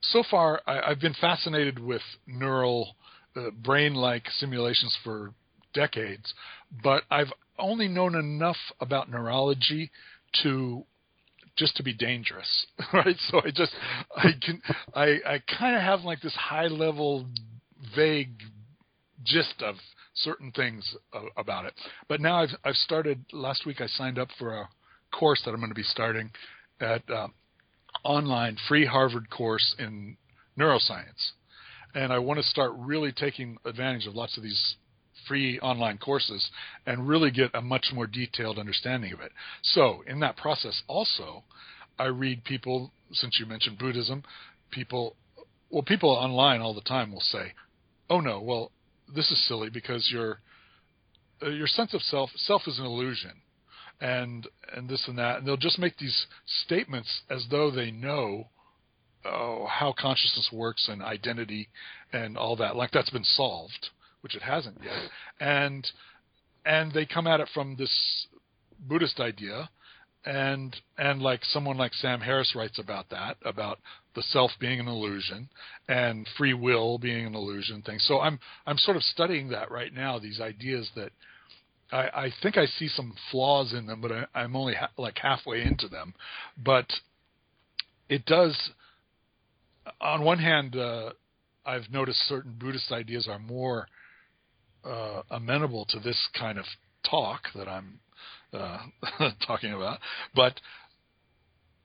[0.01, 2.95] so far I, have been fascinated with neural,
[3.35, 5.31] uh, brain-like simulations for
[5.75, 6.33] decades,
[6.83, 9.91] but I've only known enough about neurology
[10.41, 10.83] to
[11.57, 13.15] just to be dangerous, right?
[13.29, 13.73] So I just
[14.15, 14.61] I can
[14.93, 17.27] I I kind of have like this high level
[17.95, 18.41] vague
[19.23, 19.75] gist of
[20.13, 20.95] certain things
[21.35, 21.73] about it.
[22.07, 24.69] But now I've I've started last week I signed up for a
[25.11, 26.31] course that I'm going to be starting
[26.79, 27.27] at uh,
[28.03, 30.17] online free Harvard course in
[30.57, 31.31] neuroscience.
[31.95, 34.75] And I want to start really taking advantage of lots of these
[35.27, 36.49] free online courses
[36.85, 39.31] and really get a much more detailed understanding of it.
[39.61, 41.43] So, in that process, also,
[41.99, 44.23] I read people, since you mentioned Buddhism,
[44.71, 45.15] people,
[45.69, 47.53] well, people online all the time will say,
[48.09, 48.71] oh no, well,
[49.13, 50.39] this is silly because your
[51.41, 53.31] uh, your sense of self self is an illusion
[54.01, 56.27] and and this and that and they'll just make these
[56.65, 58.47] statements as though they know
[59.25, 61.69] oh, how consciousness works and identity
[62.11, 63.89] and all that like that's been solved
[64.27, 65.09] which it hasn't yet,
[65.39, 65.89] and
[66.65, 68.27] and they come at it from this
[68.77, 69.69] Buddhist idea,
[70.25, 73.79] and and like someone like Sam Harris writes about that about
[74.15, 75.47] the self being an illusion
[75.87, 77.99] and free will being an illusion thing.
[77.99, 80.19] So I'm I'm sort of studying that right now.
[80.19, 81.11] These ideas that
[81.89, 85.17] I, I think I see some flaws in them, but I, am only ha- like
[85.19, 86.13] halfway into them.
[86.61, 86.91] But
[88.09, 88.71] it does.
[90.01, 91.11] On one hand, uh,
[91.65, 93.87] I've noticed certain Buddhist ideas are more
[94.83, 96.65] uh, amenable to this kind of
[97.09, 97.99] talk that I'm
[98.53, 98.79] uh,
[99.47, 99.99] talking about,
[100.35, 100.59] but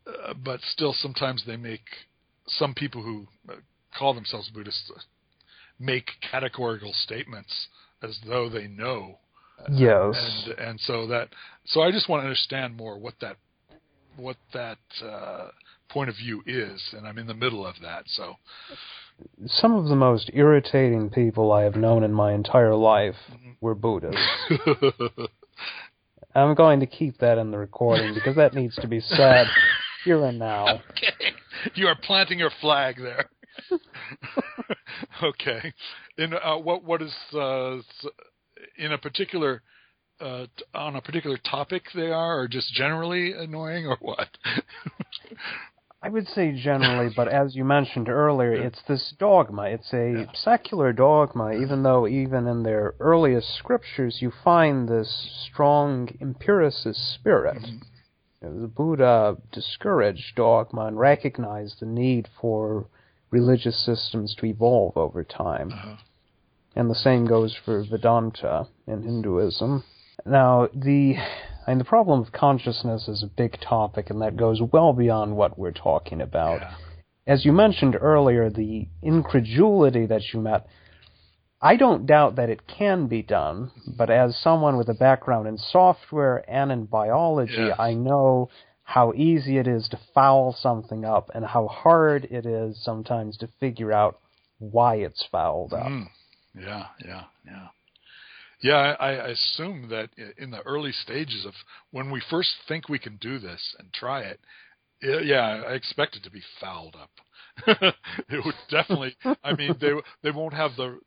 [0.07, 1.85] uh, but still sometimes they make
[2.47, 3.55] some people who uh,
[3.97, 4.91] call themselves Buddhists
[5.79, 7.69] make categorical statements
[8.03, 9.19] as though they know.
[9.71, 10.47] Yes.
[10.49, 11.29] And and so that
[11.67, 13.37] so I just want to understand more what that
[14.17, 15.49] what that uh,
[15.89, 18.05] point of view is, and I'm in the middle of that.
[18.07, 18.37] So
[19.47, 23.17] some of the most irritating people I have known in my entire life
[23.61, 24.21] were Buddhists.
[26.35, 29.47] I'm going to keep that in the recording because that needs to be said
[30.05, 30.81] here and now.
[30.91, 31.33] Okay.
[31.75, 33.31] You are planting your flag there.
[35.23, 35.73] okay.
[36.19, 37.77] In uh, what what is uh,
[38.79, 39.63] in a particular
[40.21, 44.29] uh, on a particular topic they are, or just generally annoying, or what?
[46.03, 49.65] I would say generally, but as you mentioned earlier, it's this dogma.
[49.65, 50.25] It's a yeah.
[50.35, 57.59] secular dogma, even though even in their earliest scriptures you find this strong empiricist spirit.
[57.63, 57.77] Mm-hmm.
[58.43, 62.87] You know, the Buddha discouraged dogma and recognized the need for
[63.31, 65.71] religious systems to evolve over time.
[65.73, 65.97] Uh-huh.
[66.75, 69.85] And the same goes for Vedanta in Hinduism.
[70.25, 71.17] Now, the
[71.67, 75.37] I mean, the problem of consciousness is a big topic, and that goes well beyond
[75.37, 76.61] what we're talking about.
[76.61, 76.75] Yeah.
[77.27, 80.67] As you mentioned earlier, the incredulity that you met,
[81.61, 85.57] I don't doubt that it can be done, but as someone with a background in
[85.57, 87.77] software and in biology, yes.
[87.79, 88.51] I know
[88.83, 93.49] how easy it is to foul something up and how hard it is sometimes to
[93.61, 94.19] figure out
[94.59, 95.87] why it's fouled up.
[95.87, 96.09] Mm.
[96.59, 97.69] Yeah, yeah, yeah.
[98.63, 101.53] Yeah, I, I assume that in the early stages of
[101.91, 104.41] when we first think we can do this and try it,
[105.03, 107.11] yeah, I expect it to be fouled up.
[108.29, 109.17] it would definitely.
[109.43, 110.99] I mean, they they won't have the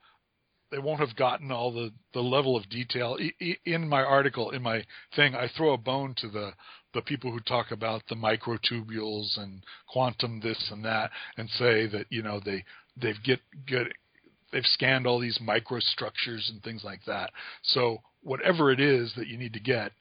[0.71, 3.17] they won't have gotten all the the level of detail
[3.65, 4.83] in my article in my
[5.15, 5.33] thing.
[5.35, 6.51] I throw a bone to the
[6.93, 12.05] the people who talk about the microtubules and quantum this and that, and say that
[12.09, 12.63] you know they
[12.97, 13.87] they've get get
[14.55, 17.31] they've scanned all these microstructures and things like that.
[17.61, 19.91] So whatever it is that you need to get,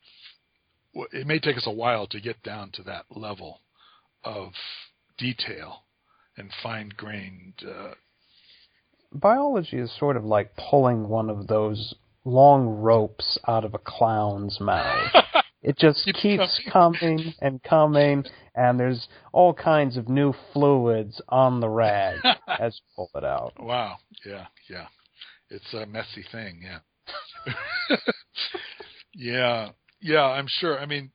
[1.13, 3.59] it may take us a while to get down to that level
[4.23, 4.53] of
[5.19, 5.83] detail
[6.37, 7.65] and fine-grained.
[7.69, 7.95] Uh,
[9.13, 14.61] Biology is sort of like pulling one of those long ropes out of a clown's
[14.61, 15.13] mouth.
[15.65, 18.23] It just keeps coming and coming,
[18.55, 22.19] and there's all kinds of new fluids on the rag
[22.61, 23.55] as you pull it out.
[23.59, 23.97] Wow.
[24.27, 24.87] Yeah, yeah.
[25.49, 27.57] It's a messy thing, yeah.
[29.15, 29.71] yeah.
[30.03, 30.79] Yeah, I'm sure.
[30.79, 31.11] I mean,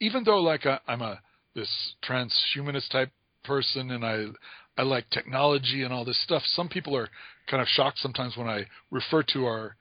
[0.00, 1.20] even though like I, I'm a
[1.54, 3.10] this transhumanist type
[3.44, 4.24] person and I
[4.78, 7.10] I like technology and all this stuff, some people are
[7.46, 9.76] kind of shocked sometimes when I refer to our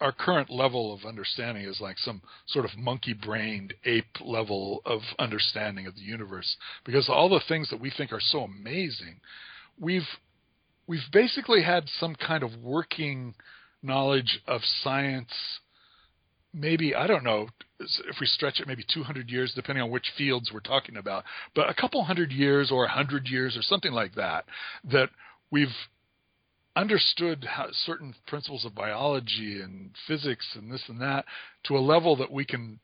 [0.00, 5.00] our current level of understanding is like some sort of monkey brained ape level of
[5.18, 6.56] understanding of the universe.
[6.84, 9.20] Because all the things that we think are so amazing
[9.80, 10.06] we've
[10.86, 13.34] we've basically had some kind of working
[13.82, 15.32] knowledge of science
[16.52, 17.46] maybe i don't know
[17.78, 21.68] if we stretch it maybe 200 years depending on which fields we're talking about but
[21.68, 24.44] a couple hundred years or a hundred years or something like that
[24.84, 25.10] that
[25.50, 25.68] we've
[26.78, 31.24] understood how, certain principles of biology and physics and this and that
[31.64, 32.78] to a level that we can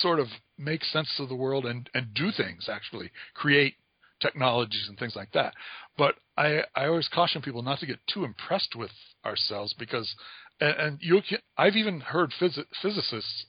[0.00, 0.26] sort of
[0.58, 3.74] make sense of the world and, and do things actually create
[4.20, 5.54] technologies and things like that.
[5.96, 8.90] But I, I always caution people not to get too impressed with
[9.24, 10.12] ourselves because
[10.60, 13.46] and, and you can, I've even heard phys- physicists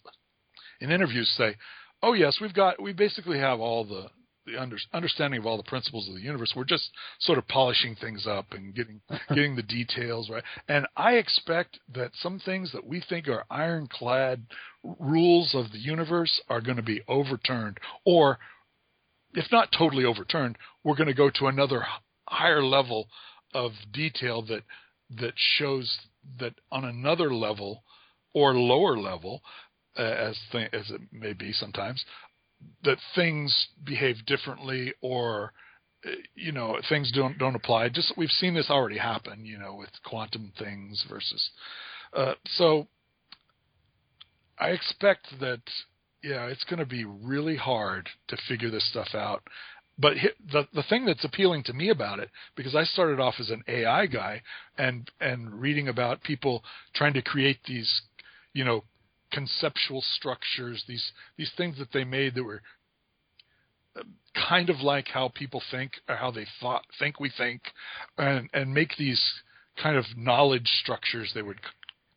[0.81, 1.55] in interviews say
[2.01, 4.07] oh yes we've got we basically have all the
[4.45, 6.53] the under, understanding of all the principles of the universe.
[6.55, 10.43] We're just sort of polishing things up and getting getting the details right.
[10.67, 14.43] And I expect that some things that we think are ironclad
[14.99, 18.39] rules of the universe are going to be overturned, or
[19.33, 21.83] if not totally overturned, we're going to go to another
[22.27, 23.07] higher level
[23.53, 24.63] of detail that
[25.19, 25.99] that shows
[26.39, 27.83] that on another level
[28.33, 29.41] or lower level,
[29.97, 32.03] uh, as th- as it may be sometimes,
[32.83, 35.53] that things behave differently or
[36.35, 37.89] you know things don't don't apply.
[37.89, 41.49] Just we've seen this already happen you know with quantum things versus
[42.13, 42.87] uh, so
[44.59, 45.61] i expect that
[46.23, 49.43] yeah it's going to be really hard to figure this stuff out.
[49.97, 50.13] But
[50.51, 53.63] the the thing that's appealing to me about it because I started off as an
[53.67, 54.41] AI guy
[54.77, 56.63] and and reading about people
[56.95, 58.01] trying to create these
[58.53, 58.83] you know
[59.33, 62.61] conceptual structures, these these things that they made that were
[63.95, 64.03] uh,
[64.49, 67.61] kind of like how people think or how they thought think we think,
[68.17, 69.21] and and make these
[69.81, 71.59] kind of knowledge structures they would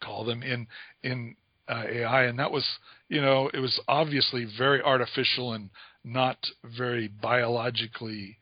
[0.02, 0.66] call them in
[1.02, 1.36] in
[1.68, 2.66] uh, AI, and that was
[3.08, 5.70] you know it was obviously very artificial and
[6.04, 8.38] not very biologically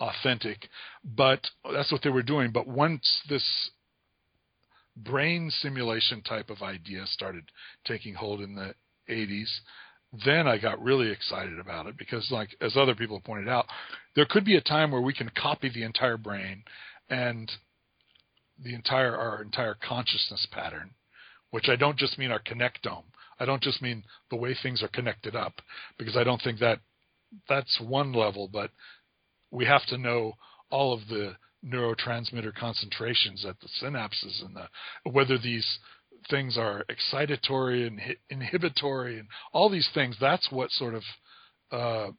[0.00, 0.68] authentic,
[1.04, 2.50] but that's what they were doing.
[2.50, 3.70] But once this
[4.96, 7.44] brain simulation type of idea started
[7.84, 8.74] taking hold in the
[9.08, 9.50] 80s,
[10.24, 13.66] then I got really excited about it because, like as other people pointed out,
[14.14, 16.62] there could be a time where we can copy the entire brain
[17.10, 17.50] and
[18.62, 20.90] the entire our entire consciousness pattern,
[21.50, 23.04] which I don't just mean our connectome.
[23.40, 25.54] I don't just mean the way things are connected up,
[25.98, 26.78] because I don't think that
[27.48, 28.70] that's one level, but
[29.50, 30.34] we have to know
[30.70, 35.78] all of the neurotransmitter concentrations at the synapses and the, whether these
[36.30, 38.00] things are excitatory and
[38.30, 40.16] inhibitory and all these things.
[40.20, 41.02] That's what sort of
[41.70, 42.10] uh,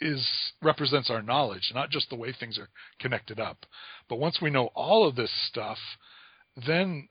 [0.00, 0.26] is
[0.62, 2.68] represents our knowledge, not just the way things are
[3.00, 3.66] connected up.
[4.08, 5.78] But once we know all of this stuff,
[6.66, 7.08] then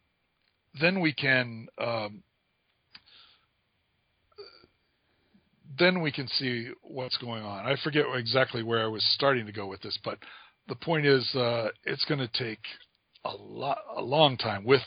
[0.80, 2.24] then we can um,
[5.78, 7.66] then we can see what's going on.
[7.66, 10.18] I forget exactly where I was starting to go with this, but
[10.68, 12.60] the point is, uh, it's going to take
[13.26, 14.82] a lot, a long time with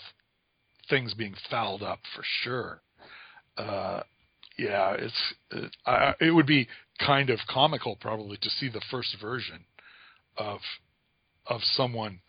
[0.89, 2.83] things being fouled up for sure.
[3.57, 4.03] Uh,
[4.59, 6.69] yeah, it's it, I, it would be
[7.05, 9.65] kind of comical probably to see the first version
[10.37, 10.59] of
[11.47, 12.21] of someone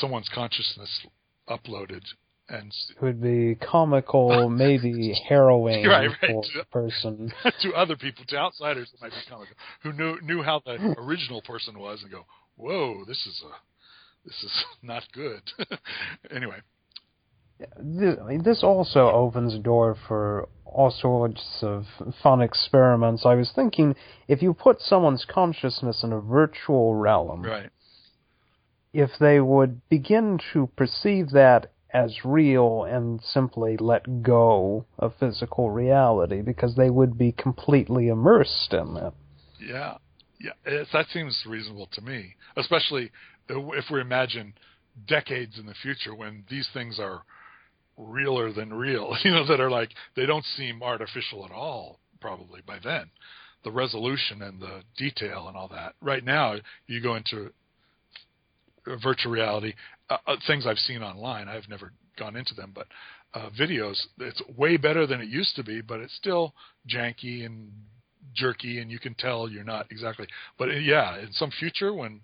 [0.00, 1.06] someone's consciousness
[1.48, 2.02] uploaded
[2.48, 6.30] and it would be comical, maybe harrowing right, right.
[6.30, 7.32] for the person.
[7.62, 11.42] to other people, to outsiders, it might be comical who knew knew how the original
[11.42, 12.24] person was and go,
[12.56, 13.54] "Whoa, this is a
[14.24, 15.42] this is not good."
[16.30, 16.60] anyway,
[18.38, 21.86] this also opens a door for all sorts of
[22.22, 23.24] fun experiments.
[23.24, 23.94] I was thinking
[24.28, 27.70] if you put someone's consciousness in a virtual realm, right.
[28.92, 35.70] if they would begin to perceive that as real and simply let go of physical
[35.70, 39.14] reality because they would be completely immersed in it.
[39.58, 39.96] Yeah,
[40.40, 43.10] yeah, that seems reasonable to me, especially
[43.48, 44.54] if we imagine
[45.06, 47.22] decades in the future when these things are
[47.96, 52.60] realer than real, you know, that are like they don't seem artificial at all probably
[52.66, 53.10] by then.
[53.64, 55.94] The resolution and the detail and all that.
[56.00, 56.54] Right now,
[56.86, 57.52] you go into
[59.02, 59.74] virtual reality,
[60.08, 61.48] uh, uh, things I've seen online.
[61.48, 62.86] I've never gone into them, but
[63.34, 64.00] uh, videos.
[64.18, 66.54] It's way better than it used to be, but it's still
[66.88, 67.70] janky and
[68.36, 70.26] jerky, and you can tell you're not exactly.
[70.58, 72.20] But uh, yeah, in some future when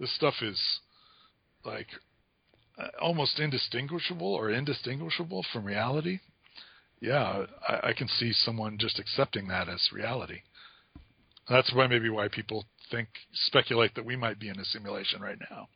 [0.00, 0.60] this stuff is
[1.64, 1.88] like
[2.78, 6.20] uh, almost indistinguishable or indistinguishable from reality,
[7.00, 10.40] yeah, I, I can see someone just accepting that as reality.
[11.48, 15.38] That's why maybe why people think speculate that we might be in a simulation right
[15.50, 15.68] now,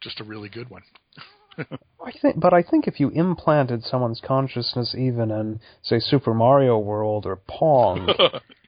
[0.00, 0.82] just a really good one.
[1.58, 6.78] I think, but I think if you implanted someone's consciousness even in, say, Super Mario
[6.78, 8.08] World or Pong,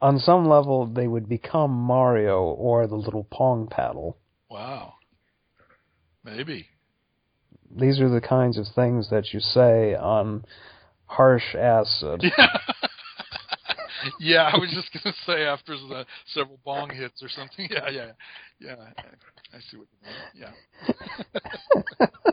[0.00, 4.16] on some level they would become Mario or the little Pong paddle.
[4.48, 4.94] Wow.
[6.24, 6.66] Maybe
[7.70, 10.44] these are the kinds of things that you say on
[11.06, 12.22] harsh acid.
[12.22, 12.58] yeah,
[14.20, 17.68] yeah I was just gonna say after the several bong hits or something.
[17.70, 18.10] Yeah, yeah,
[18.58, 18.74] yeah.
[18.96, 20.50] I, I see what you mean.
[22.02, 22.30] Yeah.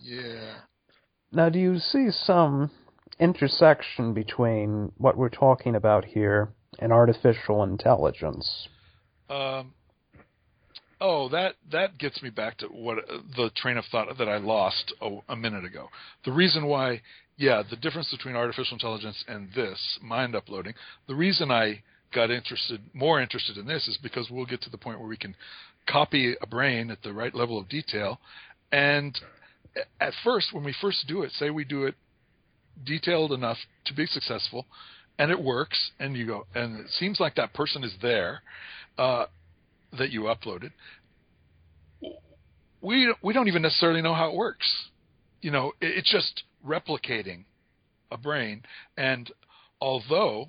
[0.02, 0.54] yeah.
[1.32, 2.70] Now, do you see some
[3.20, 8.68] intersection between what we're talking about here and artificial intelligence?
[9.28, 9.74] Um,
[11.00, 12.98] Oh, that that gets me back to what
[13.34, 15.88] the train of thought that I lost a, a minute ago.
[16.26, 17.00] The reason why,
[17.38, 20.74] yeah, the difference between artificial intelligence and this mind uploading.
[21.08, 21.82] The reason I
[22.14, 25.16] got interested, more interested in this, is because we'll get to the point where we
[25.16, 25.34] can
[25.88, 28.20] copy a brain at the right level of detail,
[28.70, 29.18] and
[30.02, 31.94] at first, when we first do it, say we do it
[32.84, 34.66] detailed enough to be successful,
[35.18, 38.42] and it works, and you go, and it seems like that person is there.
[38.98, 39.26] Uh,
[39.98, 40.70] that you uploaded,
[42.80, 44.66] we we don't even necessarily know how it works.
[45.40, 47.44] You know, it, it's just replicating
[48.10, 48.62] a brain,
[48.96, 49.30] and
[49.80, 50.48] although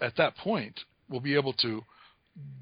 [0.00, 1.82] at that point we'll be able to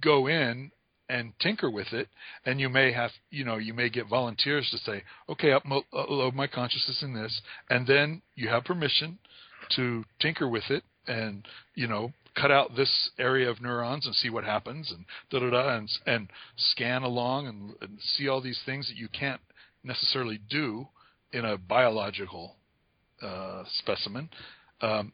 [0.00, 0.70] go in
[1.11, 2.08] and tinker with it,
[2.46, 6.46] and you may have, you know, you may get volunteers to say, okay, upload my
[6.46, 9.18] consciousness in this, and then you have permission
[9.76, 14.30] to tinker with it and you know cut out this area of neurons and see
[14.30, 18.61] what happens and da da da and and scan along and, and see all these
[18.64, 19.40] things that you can't
[19.84, 20.86] necessarily do
[21.32, 22.56] in a biological
[23.22, 24.28] uh, specimen.
[24.80, 25.12] Um,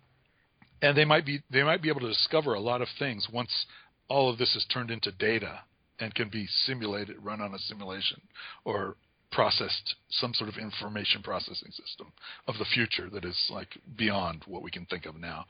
[0.83, 3.67] and they might be they might be able to discover a lot of things once
[4.09, 5.61] all of this is turned into data
[6.01, 8.21] and can be simulated, run on a simulation,
[8.65, 8.97] or
[9.33, 12.13] processed some sort of information processing system
[12.47, 15.45] of the future that is like beyond what we can think of now.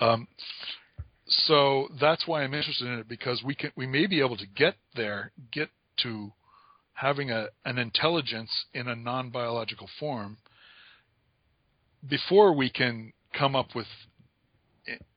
[0.00, 0.28] Um,
[1.26, 4.46] so that's why I'm interested in it because we can we may be able to
[4.46, 5.70] get there, get
[6.02, 6.32] to
[6.94, 10.36] having a an intelligence in a non-biological form
[12.08, 13.86] before we can come up with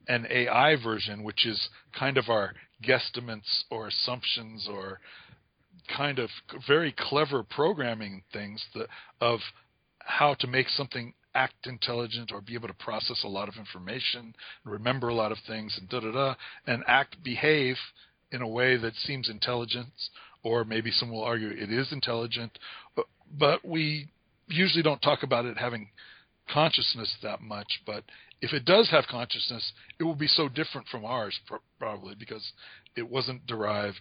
[0.07, 2.53] an AI version, which is kind of our
[2.88, 4.99] guesstimates or assumptions or
[5.95, 6.29] kind of
[6.67, 8.88] very clever programming things that,
[9.21, 9.39] of
[9.99, 14.33] how to make something act intelligent or be able to process a lot of information,
[14.63, 17.75] remember a lot of things, and da da da, and act behave
[18.31, 19.89] in a way that seems intelligent,
[20.43, 22.57] or maybe some will argue it is intelligent,
[22.95, 23.05] but,
[23.38, 24.07] but we
[24.47, 25.89] usually don't talk about it having
[26.51, 27.81] consciousness that much.
[27.86, 28.03] But
[28.45, 31.35] if it does have consciousness, it will be so different from ours,
[31.79, 32.47] probably because
[32.95, 33.99] it wasn't derived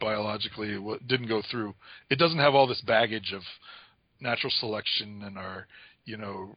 [0.00, 0.70] biologically.
[0.70, 1.74] It didn't go through.
[2.08, 3.42] It doesn't have all this baggage of
[4.18, 5.66] natural selection and our,
[6.06, 6.56] you know,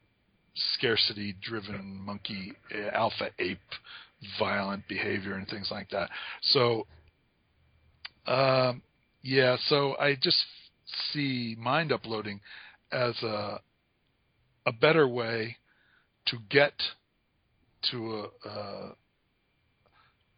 [0.76, 3.60] scarcity-driven monkey eh, alpha ape
[4.40, 6.10] violent behavior and things like that.
[6.42, 6.88] So,
[8.28, 8.82] um,
[9.22, 9.58] yeah.
[9.68, 10.38] So I just
[11.12, 12.40] see mind uploading
[12.94, 13.60] as a
[14.66, 15.58] a better way
[16.28, 16.74] to get
[17.92, 18.92] to a uh,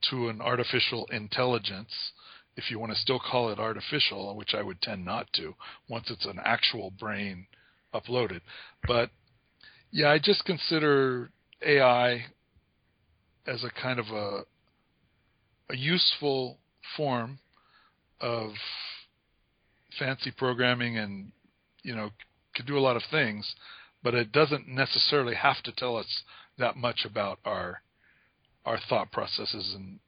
[0.10, 1.92] to an artificial intelligence,
[2.56, 5.56] if you want to still call it artificial, which I would tend not to,
[5.90, 7.48] once it's an actual brain
[7.94, 8.42] uploaded.
[8.88, 9.10] But
[9.92, 11.32] yeah, I just consider
[11.66, 12.26] AI
[13.48, 14.44] as a kind of a
[15.70, 16.58] a useful
[16.96, 17.40] form
[18.22, 18.52] of
[20.00, 21.32] fancy programming and
[21.84, 22.10] you know
[22.56, 23.56] could do a lot of things
[24.04, 26.24] but it doesn't necessarily have to tell us
[26.58, 27.82] that much about our
[28.66, 30.00] our thought processes and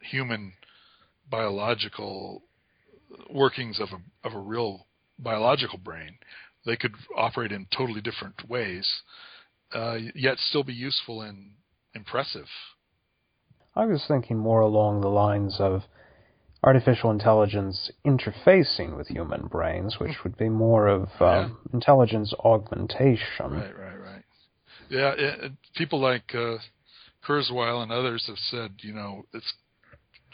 [0.00, 0.52] human
[1.28, 2.42] biological
[3.30, 4.86] workings of a of a real
[5.18, 6.18] biological brain.
[6.64, 9.02] They could operate in totally different ways,
[9.72, 11.52] uh, yet still be useful and
[11.94, 12.46] impressive.
[13.74, 15.82] I was thinking more along the lines of
[16.62, 21.48] artificial intelligence interfacing with human brains, which would be more of um, yeah.
[21.72, 23.52] intelligence augmentation.
[23.52, 24.24] Right, right, right.
[24.90, 26.56] Yeah, it, people like uh,
[27.26, 29.52] Kurzweil and others have said, you know, it's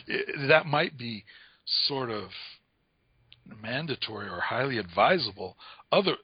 [0.07, 1.25] it, that might be
[1.67, 2.31] sort of
[3.63, 5.57] mandatory or highly advisable.
[5.93, 6.17] Other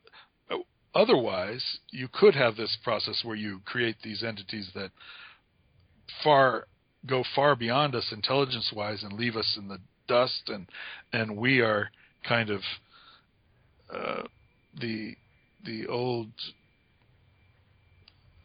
[0.94, 4.90] otherwise, you could have this process where you create these entities that
[6.24, 6.66] far
[7.06, 10.66] go far beyond us intelligence wise and leave us in the dust and
[11.12, 11.88] and we are
[12.28, 12.60] kind of
[13.92, 14.22] uh,
[14.80, 15.14] the
[15.64, 16.28] the old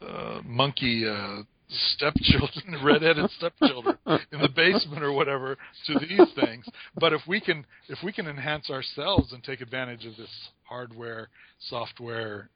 [0.02, 3.98] uh, monkey uh, stepchildren, redheaded stepchildren
[4.32, 6.66] in the basement or whatever to these things.
[7.00, 10.30] But if we can if we can enhance ourselves and take advantage of this
[10.64, 11.30] hardware,
[11.70, 12.50] software,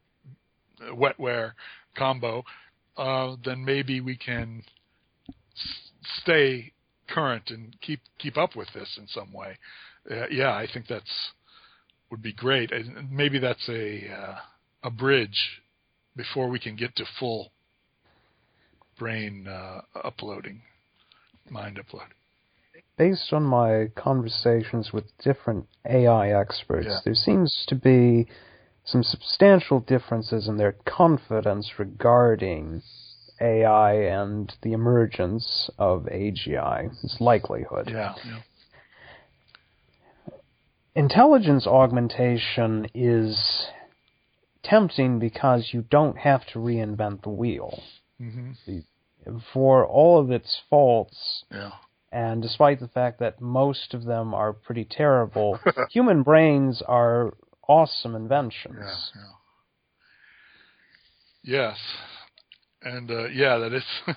[0.93, 1.53] wetware
[1.97, 2.43] combo,
[2.97, 4.63] uh, then maybe we can
[6.21, 6.73] stay
[7.07, 9.57] current and keep keep up with this in some way.
[10.09, 11.31] Uh, yeah, I think that's
[12.11, 12.71] would be great.
[12.71, 14.35] And maybe that's a uh,
[14.83, 15.61] a bridge
[16.15, 17.51] before we can get to full
[18.97, 20.61] brain uh, uploading,
[21.49, 22.07] mind upload.
[22.97, 26.99] Based on my conversations with different AI experts, yeah.
[27.05, 28.27] there seems to be
[28.83, 32.81] some substantial differences in their confidence regarding
[33.41, 37.89] AI and the emergence of AGI, its likelihood.
[37.89, 38.39] Yeah, yeah.
[40.95, 43.67] Intelligence augmentation is
[44.63, 47.81] tempting because you don't have to reinvent the wheel.
[48.21, 49.37] Mm-hmm.
[49.53, 51.71] For all of its faults, yeah.
[52.11, 55.59] and despite the fact that most of them are pretty terrible,
[55.91, 57.33] human brains are
[57.67, 59.11] awesome inventions.
[59.15, 59.29] Yeah, yeah.
[61.41, 61.77] Yes,
[62.83, 63.83] and uh, yeah, that is.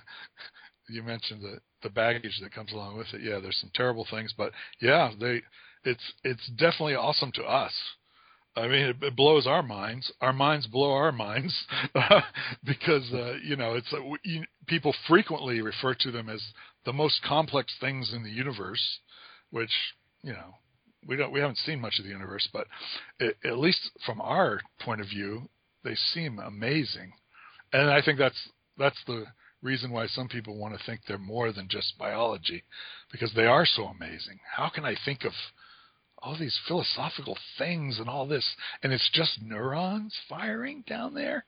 [0.88, 3.22] you mentioned the the baggage that comes along with it.
[3.22, 5.42] Yeah, there's some terrible things, but yeah, they
[5.84, 7.72] it's it's definitely awesome to us.
[8.54, 10.12] I mean, it, it blows our minds.
[10.20, 11.58] Our minds blow our minds
[12.64, 16.42] because uh, you know it's uh, we, people frequently refer to them as
[16.84, 18.98] the most complex things in the universe,
[19.50, 19.72] which
[20.22, 20.54] you know
[21.06, 22.66] we don't we haven't seen much of the universe, but
[23.18, 25.48] it, at least from our point of view,
[25.82, 27.12] they seem amazing
[27.72, 28.48] and I think that's
[28.78, 29.24] that's the
[29.62, 32.64] reason why some people want to think they're more than just biology,
[33.10, 34.40] because they are so amazing.
[34.56, 35.32] How can I think of
[36.18, 41.44] all these philosophical things and all this, and it's just neurons firing down there?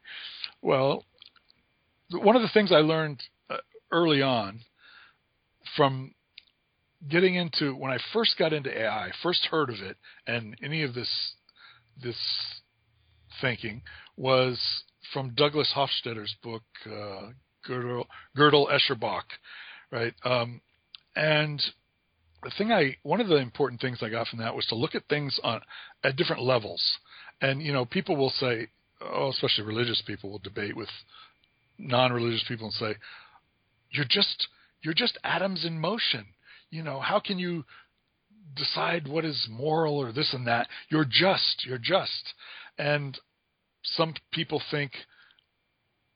[0.63, 1.05] Well,
[2.11, 3.57] one of the things I learned uh,
[3.91, 4.61] early on
[5.77, 6.15] from
[7.09, 9.97] getting into when I first got into AI, first heard of it,
[10.27, 11.11] and any of this
[12.03, 12.17] this
[13.41, 13.83] thinking
[14.17, 14.61] was
[15.13, 17.31] from Douglas Hofstadter's book, uh,
[17.69, 18.05] Gödel,
[18.37, 19.27] Gödel Escher Bach,
[19.91, 20.15] right?
[20.25, 20.61] Um,
[21.17, 21.63] and
[22.43, 24.95] the thing I one of the important things I got from that was to look
[24.95, 25.61] at things on
[26.03, 26.83] at different levels.
[27.41, 28.69] And you know, people will say,
[29.01, 30.89] oh, especially religious people will debate with
[31.79, 32.95] non-religious people and say,
[33.91, 34.49] you're just
[34.83, 36.27] you're just atoms in motion.
[36.71, 37.65] You know, how can you
[38.55, 40.69] decide what is moral or this and that?
[40.91, 42.35] You're just, you're just.
[42.79, 43.19] And
[43.85, 44.93] some people think,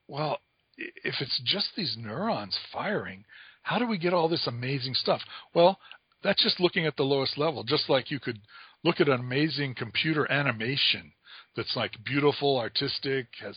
[0.06, 0.38] well,
[0.76, 3.24] if it's just these neurons firing,
[3.62, 5.20] how do we get all this amazing stuff?
[5.54, 5.78] Well,
[6.22, 7.64] that's just looking at the lowest level.
[7.64, 8.38] Just like you could
[8.84, 11.12] look at an amazing computer animation
[11.56, 13.56] that's like beautiful, artistic, has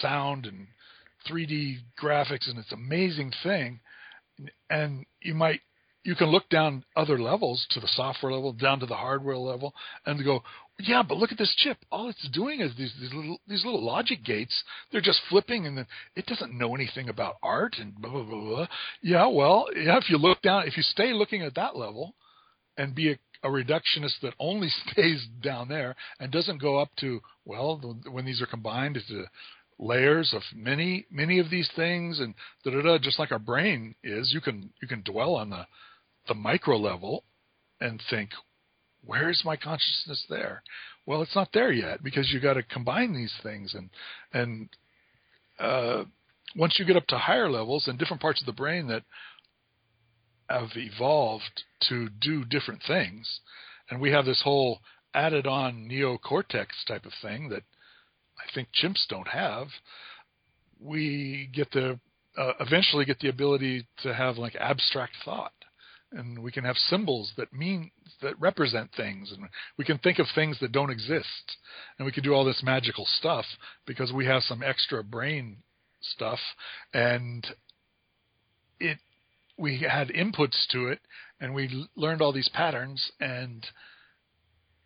[0.00, 0.66] sound and
[1.30, 3.80] 3D graphics, and it's an amazing thing.
[4.68, 5.60] And you might
[6.06, 9.74] you can look down other levels to the software level, down to the hardware level,
[10.06, 10.40] and go,
[10.78, 11.78] yeah, but look at this chip.
[11.90, 14.62] All it's doing is these, these little these little logic gates.
[14.92, 18.40] They're just flipping, and then it doesn't know anything about art and blah blah blah.
[18.40, 18.66] blah.
[19.02, 19.96] Yeah, well, yeah.
[19.96, 22.14] If you look down, if you stay looking at that level,
[22.76, 27.20] and be a, a reductionist that only stays down there and doesn't go up to
[27.44, 29.24] well, when these are combined into
[29.78, 33.94] layers of many many of these things and da da da, just like our brain
[34.02, 35.66] is, you can you can dwell on the
[36.28, 37.24] the micro level
[37.80, 38.30] and think,
[39.06, 40.62] where is my consciousness there?
[41.06, 43.90] Well, it's not there yet because you got to combine these things and
[44.32, 44.68] and
[45.58, 46.04] uh,
[46.56, 49.02] once you get up to higher levels and different parts of the brain that
[50.48, 53.40] have evolved to do different things,
[53.90, 54.80] and we have this whole
[55.14, 57.62] added on neocortex type of thing that
[58.38, 59.68] I think chimps don't have.
[60.78, 61.98] We get the
[62.36, 65.52] uh, eventually get the ability to have like abstract thought
[66.12, 67.90] and we can have symbols that mean
[68.22, 71.56] that represent things and we can think of things that don't exist.
[71.98, 73.44] And we can do all this magical stuff
[73.86, 75.58] because we have some extra brain
[76.00, 76.38] stuff
[76.94, 77.46] and
[78.78, 78.98] it
[79.58, 81.00] we had inputs to it
[81.40, 83.66] and we learned all these patterns and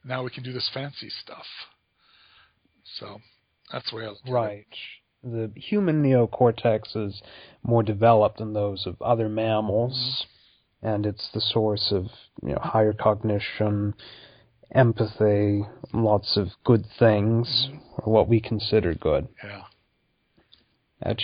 [0.04, 1.46] now we can do this fancy stuff.
[2.98, 3.20] So
[3.70, 4.66] that's where right.
[5.22, 7.20] The human neocortex is
[7.62, 9.92] more developed than those of other mammals.
[9.92, 10.36] Mm-hmm
[10.82, 12.06] and it's the source of
[12.42, 13.94] you know higher cognition,
[14.74, 17.78] empathy, lots of good things, mm-hmm.
[17.98, 19.28] or what we consider good.
[19.42, 19.62] Yeah.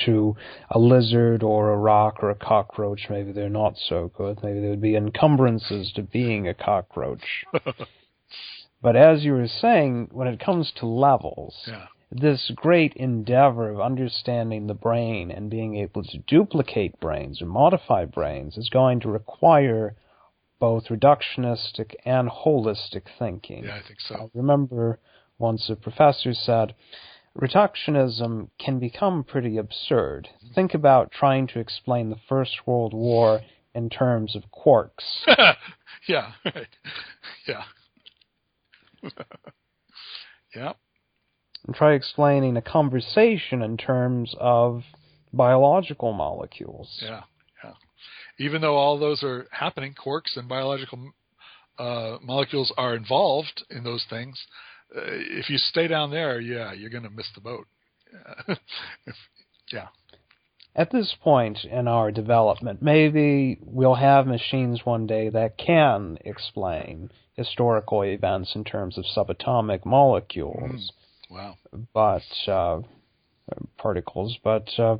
[0.06, 0.34] To
[0.70, 4.38] a lizard or a rock or a cockroach, maybe they're not so good.
[4.42, 7.44] Maybe there would be encumbrances to being a cockroach.
[8.82, 13.80] but as you were saying, when it comes to levels, yeah this great endeavor of
[13.80, 19.08] understanding the brain and being able to duplicate brains or modify brains is going to
[19.08, 19.96] require
[20.58, 23.64] both reductionistic and holistic thinking.
[23.64, 24.14] Yeah, I think so.
[24.14, 24.98] I remember
[25.38, 26.74] once a professor said,
[27.36, 30.28] reductionism can become pretty absurd.
[30.54, 33.40] Think about trying to explain the First World War
[33.74, 35.26] in terms of quarks.
[36.08, 36.68] yeah, right.
[37.46, 37.64] Yeah.
[40.54, 40.72] yeah
[41.66, 44.82] and try explaining a conversation in terms of
[45.32, 46.98] biological molecules.
[47.02, 47.22] Yeah,
[47.62, 47.72] yeah.
[48.38, 51.12] Even though all those are happening, quarks and biological
[51.78, 54.40] uh, molecules are involved in those things.
[54.94, 57.66] Uh, if you stay down there, yeah, you're going to miss the boat.
[59.06, 59.16] if,
[59.72, 59.88] yeah.
[60.74, 67.10] At this point in our development, maybe we'll have machines one day that can explain
[67.34, 70.70] historical events in terms of subatomic molecules.
[70.70, 70.90] Mm
[71.30, 71.56] Wow.
[71.92, 72.82] But uh,
[73.78, 74.98] particles, but uh,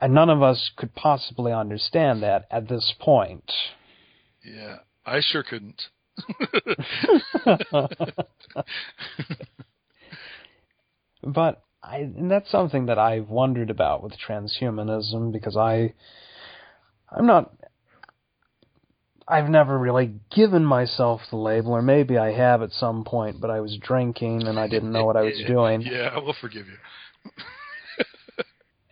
[0.00, 3.50] and none of us could possibly understand that at this point.
[4.44, 5.82] Yeah, I sure couldn't.
[11.22, 15.94] but I, and that's something that I've wondered about with transhumanism because I,
[17.10, 17.52] I'm not
[19.28, 23.50] I've never really given myself the label, or maybe I have at some point, but
[23.50, 25.82] I was drinking and I didn't know what I was doing.
[25.82, 27.32] Yeah, we'll forgive you.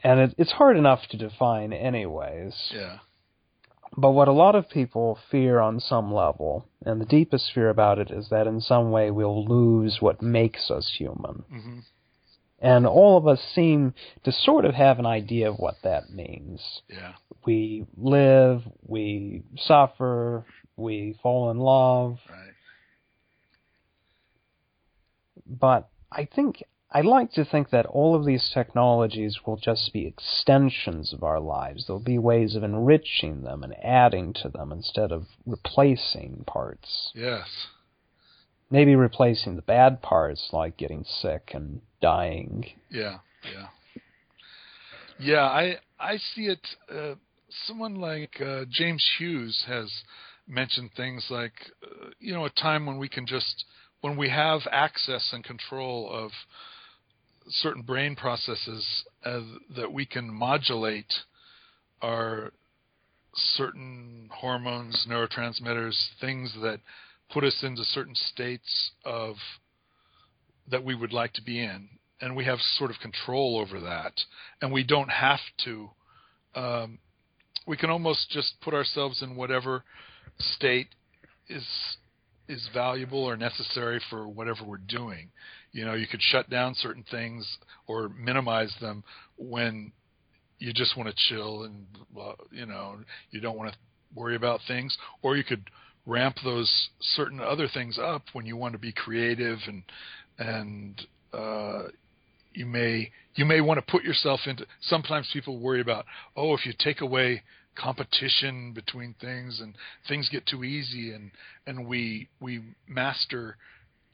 [0.02, 2.54] and it, it's hard enough to define, anyways.
[2.74, 2.98] Yeah.
[3.96, 8.00] But what a lot of people fear on some level, and the deepest fear about
[8.00, 11.44] it, is that in some way we'll lose what makes us human.
[11.52, 11.78] Mm-hmm.
[12.64, 13.94] And all of us seem
[14.24, 16.82] to sort of have an idea of what that means.
[16.88, 17.12] Yeah
[17.46, 20.44] we live, we suffer,
[20.76, 22.18] we fall in love.
[22.28, 22.52] Right.
[25.46, 30.06] But I think I like to think that all of these technologies will just be
[30.06, 31.86] extensions of our lives.
[31.86, 37.10] There'll be ways of enriching them and adding to them instead of replacing parts.
[37.14, 37.66] Yes.
[38.70, 42.66] Maybe replacing the bad parts like getting sick and dying.
[42.90, 43.18] Yeah,
[43.50, 43.68] yeah.
[45.18, 46.60] Yeah, I I see it
[46.94, 47.14] uh,
[47.66, 49.90] someone like uh, James Hughes has
[50.46, 53.64] mentioned things like, uh, you know, a time when we can just
[54.02, 56.30] when we have access and control of
[57.48, 58.86] certain brain processes
[59.24, 59.40] uh,
[59.74, 61.12] that we can modulate
[62.02, 62.52] our
[63.34, 66.80] certain hormones, neurotransmitters, things that
[67.32, 69.36] put us into certain states of
[70.70, 71.88] that we would like to be in,
[72.20, 74.12] and we have sort of control over that,
[74.60, 75.90] and we don't have to.
[76.54, 76.98] Um,
[77.66, 79.84] we can almost just put ourselves in whatever
[80.38, 80.88] state
[81.48, 81.66] is
[82.48, 85.30] is valuable or necessary for whatever we're doing.
[85.72, 89.02] You know, you could shut down certain things or minimize them
[89.36, 89.92] when
[90.58, 91.86] you just want to chill and
[92.52, 92.96] you know
[93.30, 93.78] you don't want to
[94.14, 95.64] worry about things, or you could
[96.06, 99.82] ramp those certain other things up when you want to be creative and
[100.38, 101.00] and
[101.32, 101.84] uh,
[102.52, 104.66] you may you may want to put yourself into.
[104.80, 106.04] Sometimes people worry about
[106.36, 107.42] oh if you take away
[107.76, 109.74] competition between things and
[110.08, 111.30] things get too easy and
[111.66, 113.56] and we we master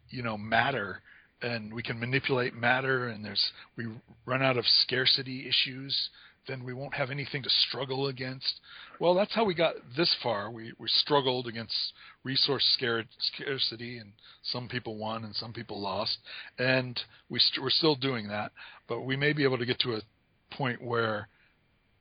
[0.08, 1.02] you know matter
[1.42, 3.86] and we can manipulate matter and there's we
[4.26, 6.10] run out of scarcity issues
[6.48, 8.60] then we won't have anything to struggle against.
[8.98, 10.50] Well, that's how we got this far.
[10.50, 11.74] We we struggled against
[12.24, 14.12] resource scarcity, and
[14.42, 16.18] some people won and some people lost,
[16.58, 18.52] and we st- we're still doing that.
[18.88, 20.02] But we may be able to get to a
[20.50, 21.28] point where,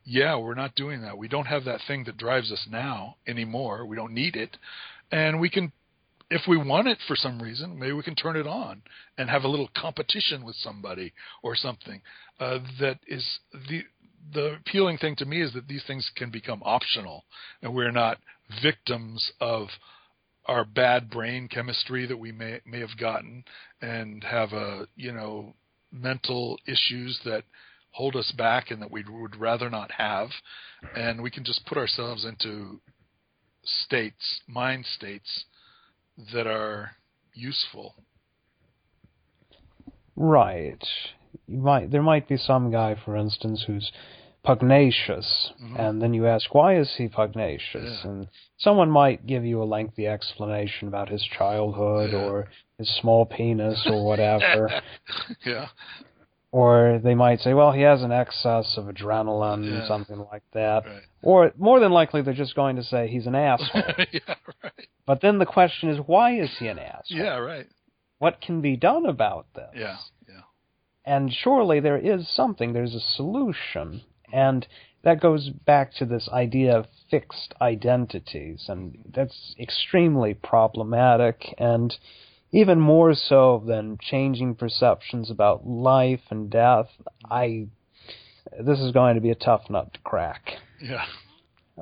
[0.04, 1.18] yeah, we're not doing that.
[1.18, 3.86] We don't have that thing that drives us now anymore.
[3.86, 4.58] We don't need it,
[5.12, 5.72] and we can
[6.32, 8.84] if we want it for some reason, maybe we can turn it on
[9.18, 11.12] and have a little competition with somebody
[11.42, 12.02] or something
[12.40, 13.84] uh, that is the
[14.34, 17.24] the appealing thing to me is that these things can become optional,
[17.62, 18.18] and we're not
[18.62, 19.68] victims of
[20.46, 23.44] our bad brain chemistry that we may may have gotten,
[23.82, 25.54] and have a you know
[25.92, 27.44] mental issues that
[27.92, 30.30] hold us back and that we would rather not have,
[30.96, 32.80] and we can just put ourselves into
[33.64, 35.46] states, mind states
[36.34, 36.92] that are
[37.34, 37.96] useful.
[40.16, 40.84] Right.
[41.48, 43.92] You might there might be some guy, for instance, who's
[44.44, 45.76] pugnacious, mm-hmm.
[45.76, 48.10] and then you ask why is he pugnacious, yeah.
[48.10, 48.28] and
[48.58, 52.20] someone might give you a lengthy explanation about his childhood yeah.
[52.20, 54.82] or his small penis or whatever.
[55.46, 55.68] yeah.
[56.52, 59.88] Or they might say, well, he has an excess of adrenaline, yeah.
[59.88, 60.84] something like that.
[60.84, 61.02] Right.
[61.22, 63.84] Or more than likely, they're just going to say he's an asshole.
[64.12, 64.88] yeah, right.
[65.06, 67.18] But then the question is, why is he an asshole?
[67.18, 67.68] Yeah, right.
[68.18, 69.70] What can be done about this?
[69.76, 70.42] Yeah, yeah.
[71.06, 72.74] And surely there is something.
[72.74, 74.02] There's a solution.
[74.34, 74.68] And
[75.04, 81.96] that goes back to this idea of fixed identities, and that's extremely problematic, and
[82.52, 86.90] even more so than changing perceptions about life and death.
[87.30, 87.68] I
[88.60, 90.54] this is going to be a tough nut to crack.
[90.82, 91.06] Yeah.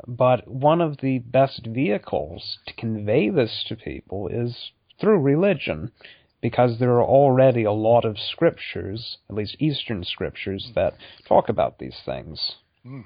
[0.05, 5.91] But one of the best vehicles to convey this to people is through religion
[6.41, 10.93] because there are already a lot of scriptures, at least Eastern scriptures, that
[11.27, 12.55] talk about these things.
[12.85, 13.05] Mm.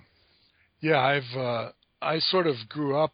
[0.82, 1.72] Yeah, I've uh,
[2.02, 3.14] I sort of grew up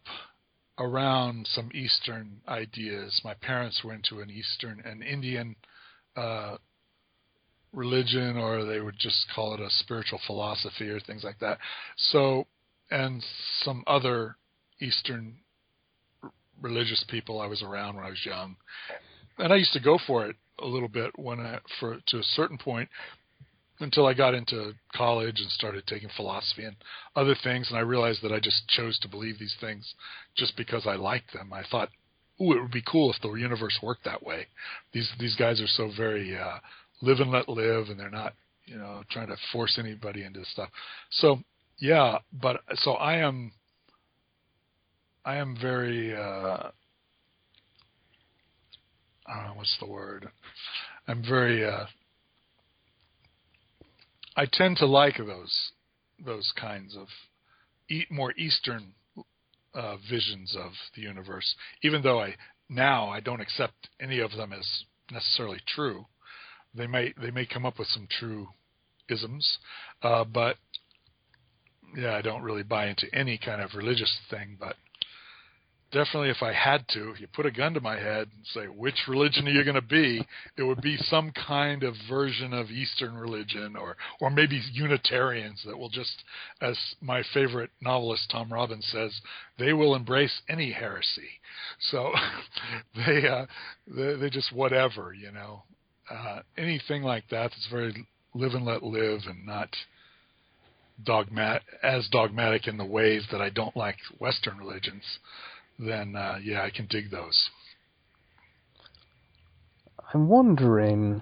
[0.80, 3.22] around some Eastern ideas.
[3.24, 5.56] My parents were into an Eastern, an Indian
[6.16, 6.58] uh,
[7.74, 11.58] religion, or they would just call it a spiritual philosophy or things like that.
[11.98, 12.48] So,
[12.90, 13.24] and
[13.64, 14.38] some other
[14.80, 15.38] Eastern
[16.62, 18.56] religious people I was around when I was young
[19.38, 22.24] and I used to go for it a little bit when I for to a
[22.24, 22.90] certain point
[23.80, 26.76] until I got into college and started taking philosophy and
[27.16, 29.94] other things, and I realized that I just chose to believe these things
[30.36, 31.54] just because I liked them.
[31.54, 31.90] I thought,
[32.42, 34.48] "Ooh, it would be cool if the universe worked that way."
[34.94, 36.60] These these guys are so very uh,
[37.02, 38.34] live and let live, and they're not,
[38.66, 40.70] you know, trying to force anybody into stuff.
[41.12, 41.40] So
[41.78, 43.52] yeah, but so I am.
[45.24, 46.72] I am very uh,
[49.28, 50.30] uh, what's the word?
[51.08, 51.66] I'm very.
[51.66, 51.86] Uh,
[54.36, 55.72] I tend to like those
[56.24, 57.08] those kinds of
[57.90, 58.94] eat more Eastern
[59.74, 62.36] uh, visions of the universe, even though I
[62.70, 64.68] now I don't accept any of them as
[65.12, 66.06] necessarily true.
[66.74, 68.48] They may they may come up with some true
[69.10, 69.58] isms,
[70.04, 70.58] uh, but
[71.96, 74.58] yeah, I don't really buy into any kind of religious thing.
[74.60, 74.76] But
[75.92, 78.66] definitely if I had to, if you put a gun to my head and say,
[78.66, 80.26] which religion are you going to be?
[80.58, 85.78] It would be some kind of version of Eastern religion or, or maybe Unitarians that
[85.78, 86.24] will just,
[86.62, 89.20] as my favorite novelist Tom Robbins says,
[89.58, 91.30] they will embrace any heresy.
[91.92, 92.12] So
[92.96, 93.46] they, uh,
[93.88, 95.64] they, they just whatever, you know,
[96.10, 99.70] uh, anything like that that's very live and let live and not
[101.06, 105.04] dogmat as dogmatic in the ways that I don't like Western religions
[105.80, 107.50] then uh, yeah, I can dig those.
[110.14, 111.22] I'm wondering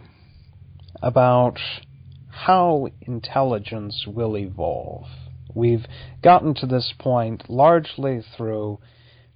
[1.02, 1.60] about
[2.30, 5.06] how intelligence will evolve.
[5.54, 5.86] We've
[6.22, 8.80] gotten to this point largely through,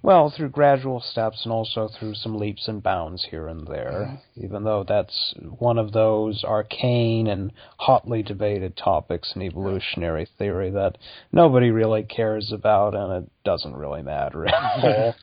[0.02, 4.44] well, through gradual steps and also through some leaps and bounds here and there, mm-hmm.
[4.44, 10.96] even though that's one of those arcane and hotly debated topics in evolutionary theory that
[11.32, 15.14] nobody really cares about and it doesn't really matter at all.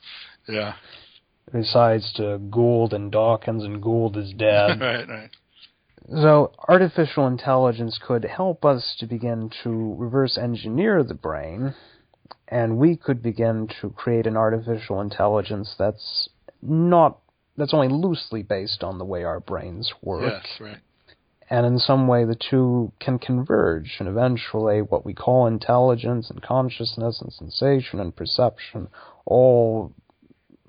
[0.48, 0.74] yeah.
[1.52, 4.80] Besides to Gould and Dawkins, and Gould is dead.
[4.82, 5.30] right, right.
[6.10, 11.74] So, artificial intelligence could help us to begin to reverse engineer the brain,
[12.48, 16.30] and we could begin to create an artificial intelligence that's
[16.62, 17.20] not
[17.58, 20.44] that's only loosely based on the way our brains work.
[20.44, 20.78] Yes, right.
[21.50, 26.42] And in some way, the two can converge, and eventually, what we call intelligence and
[26.42, 28.90] consciousness and sensation and perception
[29.26, 29.94] all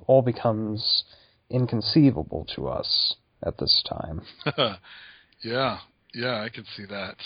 [0.06, 1.04] all becomes
[1.50, 4.22] inconceivable to us at this time.
[5.42, 5.78] Yeah,
[6.14, 7.16] yeah, I can see that.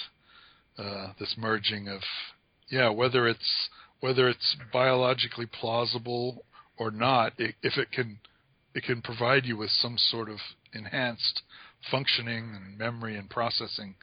[0.78, 2.00] Uh, this merging of
[2.68, 3.68] yeah, whether it's
[4.02, 6.44] whether it's biologically plausible
[6.76, 8.18] or not, it, if it can
[8.74, 10.38] it can provide you with some sort of
[10.74, 11.42] enhanced
[11.90, 13.94] functioning and memory and processing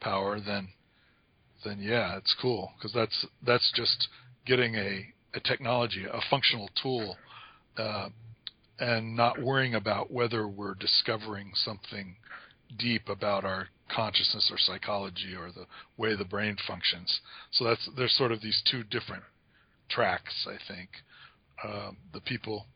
[0.00, 0.68] power, then
[1.64, 4.08] then yeah, it's cool because that's that's just
[4.44, 7.16] getting a a technology, a functional tool,
[7.78, 8.10] uh,
[8.78, 12.16] and not worrying about whether we're discovering something
[12.78, 15.64] deep about our consciousness or psychology or the
[15.96, 17.20] way the brain functions.
[17.52, 19.22] So that's there's sort of these two different
[19.88, 20.46] tracks.
[20.48, 20.88] I think
[21.64, 22.66] um, the people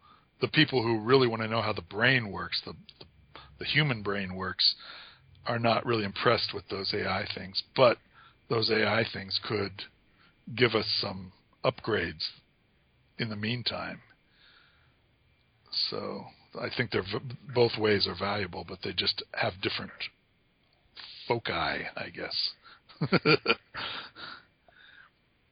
[0.40, 3.06] the people who really want to know how the brain works, the, the
[3.58, 4.74] the human brain works,
[5.46, 7.62] are not really impressed with those AI things.
[7.76, 7.98] But
[8.48, 9.82] those AI things could
[10.56, 11.32] give us some
[11.64, 12.24] upgrades
[13.18, 14.00] in the meantime.
[15.90, 16.24] So
[16.58, 17.04] I think they're
[17.54, 19.92] both ways are valuable, but they just have different
[21.28, 22.50] foci, I guess.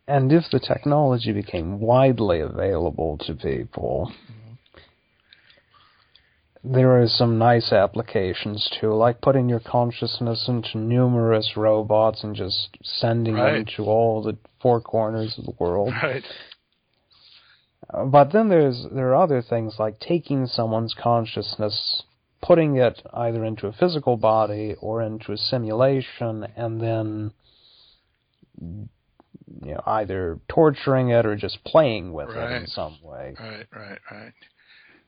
[0.09, 4.11] and if the technology became widely available to people,
[6.65, 12.71] there are some nice applications too, like putting your consciousness into numerous robots and just
[12.83, 13.53] sending right.
[13.53, 15.93] them to all the four corners of the world.
[16.03, 16.25] Right.
[17.93, 22.03] Uh, but then there's there are other things like taking someone's consciousness,
[22.43, 27.33] putting it either into a physical body or into a simulation, and then
[29.63, 32.53] you know either torturing it or just playing with right.
[32.53, 33.35] it in some way.
[33.39, 34.33] Right, right, right.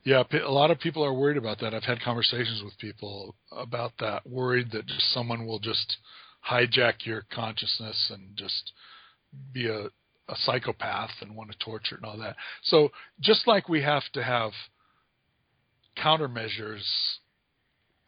[0.02, 1.74] Yeah, a lot of people are worried about that.
[1.74, 5.98] I've had conversations with people about that, worried that just someone will just
[6.50, 8.72] hijack your consciousness and just
[9.52, 9.88] be a
[10.30, 12.36] a psychopath and want to torture and all that.
[12.62, 12.90] So
[13.20, 14.52] just like we have to have
[15.98, 16.84] countermeasures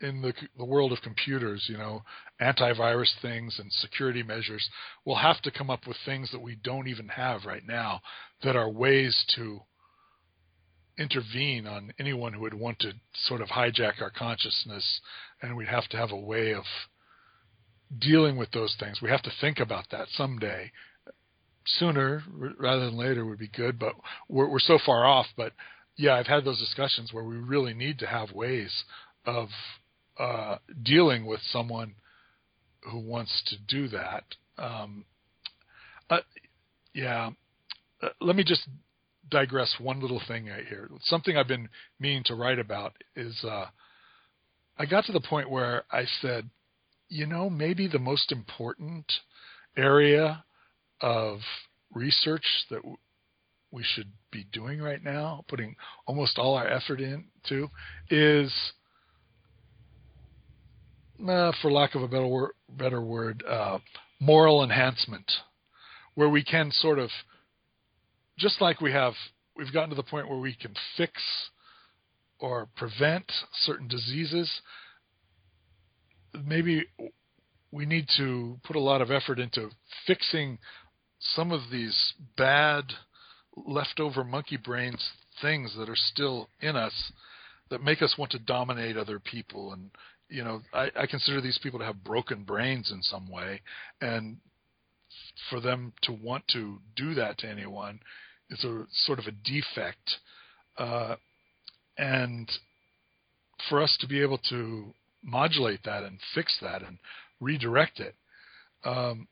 [0.03, 2.03] in the, the world of computers, you know,
[2.41, 4.69] antivirus things and security measures,
[5.05, 8.01] we'll have to come up with things that we don't even have right now
[8.43, 9.61] that are ways to
[10.99, 15.01] intervene on anyone who would want to sort of hijack our consciousness
[15.41, 16.65] and we'd have to have a way of
[17.99, 19.01] dealing with those things.
[19.01, 20.71] We have to think about that someday
[21.65, 22.23] sooner
[22.59, 23.95] rather than later would be good, but
[24.29, 25.27] we're, we're so far off.
[25.37, 25.53] But
[25.97, 28.73] yeah, I've had those discussions where we really need to have ways
[29.25, 29.49] of
[30.19, 31.95] uh, dealing with someone
[32.91, 34.25] who wants to do that.
[34.59, 35.05] Um,
[36.11, 36.19] uh,
[36.95, 37.31] yeah,
[38.03, 38.69] uh, let me just
[39.31, 40.91] digress one little thing right here.
[41.03, 43.67] Something I've been meaning to write about is uh,
[44.79, 46.49] I got to the point where I said,
[47.09, 49.11] you know, maybe the most important
[49.77, 50.45] area
[51.01, 51.39] of
[51.93, 52.97] research that w-
[53.71, 57.69] we should be doing right now, putting almost all our effort into,
[58.11, 58.53] is,
[61.29, 63.79] uh, for lack of a better word, better word uh,
[64.21, 65.31] moral enhancement,
[66.15, 67.11] where we can sort of,
[68.39, 69.15] just like we have,
[69.57, 71.13] we've gotten to the point where we can fix
[72.39, 73.31] or prevent
[73.63, 74.51] certain diseases.
[76.45, 76.85] Maybe
[77.71, 79.71] we need to put a lot of effort into
[80.07, 80.59] fixing
[81.19, 82.85] some of these bad
[83.57, 85.11] leftover monkey brains
[85.41, 87.13] things that are still in us
[87.71, 89.91] that make us want to dominate other people and
[90.33, 93.61] you know I, I consider these people to have broken brains in some way.
[94.01, 94.39] And
[95.51, 98.01] for them to want to do that to anyone
[98.51, 100.19] is a sort of a defect.
[100.79, 101.17] Uh,
[101.99, 102.51] and
[103.69, 106.99] for us to be able to modulate that and fix that and
[107.41, 108.15] redirect it
[108.85, 109.29] um,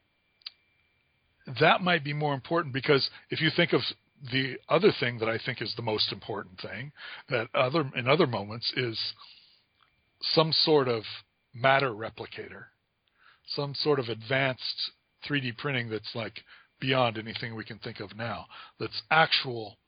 [1.60, 3.80] that might be more important because if you think of
[4.30, 6.92] the other thing that I think is the most important thing
[7.30, 8.98] that other in other moments is
[10.22, 11.04] some sort of
[11.54, 12.64] matter replicator,
[13.46, 14.92] some sort of advanced
[15.28, 16.40] 3D printing that's like
[16.80, 18.46] beyond anything we can think of now.
[18.78, 19.78] That's actual,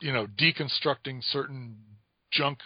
[0.00, 1.76] you know, deconstructing certain
[2.32, 2.58] junk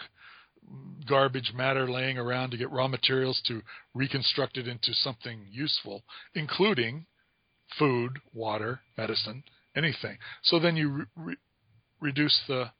[1.07, 3.61] garbage matter laying around to get raw materials to
[3.93, 6.03] reconstruct it into something useful,
[6.35, 7.05] including
[7.77, 9.43] food, water, medicine,
[9.75, 10.17] anything.
[10.43, 11.37] So then you re-
[11.99, 12.71] reduce the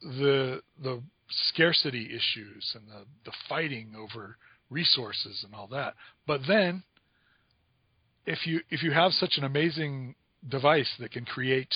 [0.00, 4.36] the the scarcity issues and the the fighting over
[4.70, 5.94] resources and all that.
[6.26, 6.82] But then
[8.26, 10.14] if you if you have such an amazing
[10.46, 11.74] device that can create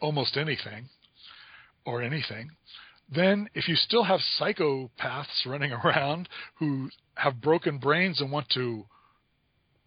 [0.00, 0.88] almost anything
[1.86, 2.50] or anything,
[3.14, 8.84] then if you still have psychopaths running around who have broken brains and want to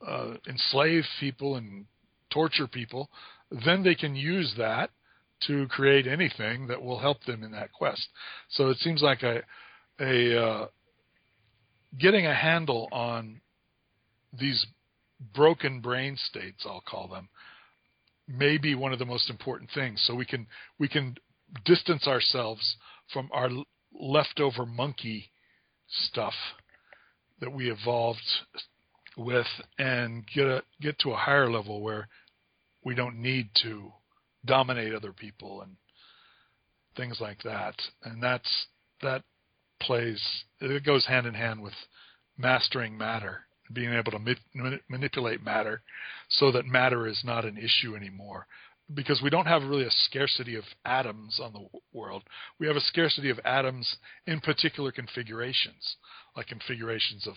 [0.06, 1.86] uh, enslave people and
[2.30, 3.10] torture people,
[3.66, 4.90] then they can use that
[5.48, 8.08] to create anything that will help them in that quest.
[8.50, 9.42] So it seems like a
[10.00, 10.68] a uh,
[12.00, 13.42] getting a handle on
[14.38, 14.66] these
[15.34, 17.30] broken brain states, I'll call them,
[18.28, 20.04] may be one of the most important things.
[20.06, 20.48] So we can
[20.80, 21.16] we can
[21.64, 22.76] distance ourselves
[23.14, 23.50] from our
[23.94, 25.30] leftover monkey
[25.88, 26.34] stuff
[27.40, 28.20] that we evolved
[29.18, 29.46] with
[29.78, 32.08] and get a, get to a higher level where
[32.84, 33.92] we don't need to
[34.46, 35.76] dominate other people and
[36.96, 37.76] things like that.
[38.04, 38.68] And that's
[39.02, 39.24] that
[39.82, 40.22] plays
[40.62, 41.74] it goes hand in hand with
[42.38, 43.42] mastering matter,
[43.74, 45.82] being able to ma- manipulate matter
[46.30, 48.48] so that matter is not an issue anymore.
[48.94, 52.22] Because we don't have really a scarcity of atoms on the world.
[52.60, 53.96] We have a scarcity of atoms
[54.28, 55.96] in particular configurations,
[56.38, 57.34] like configurations of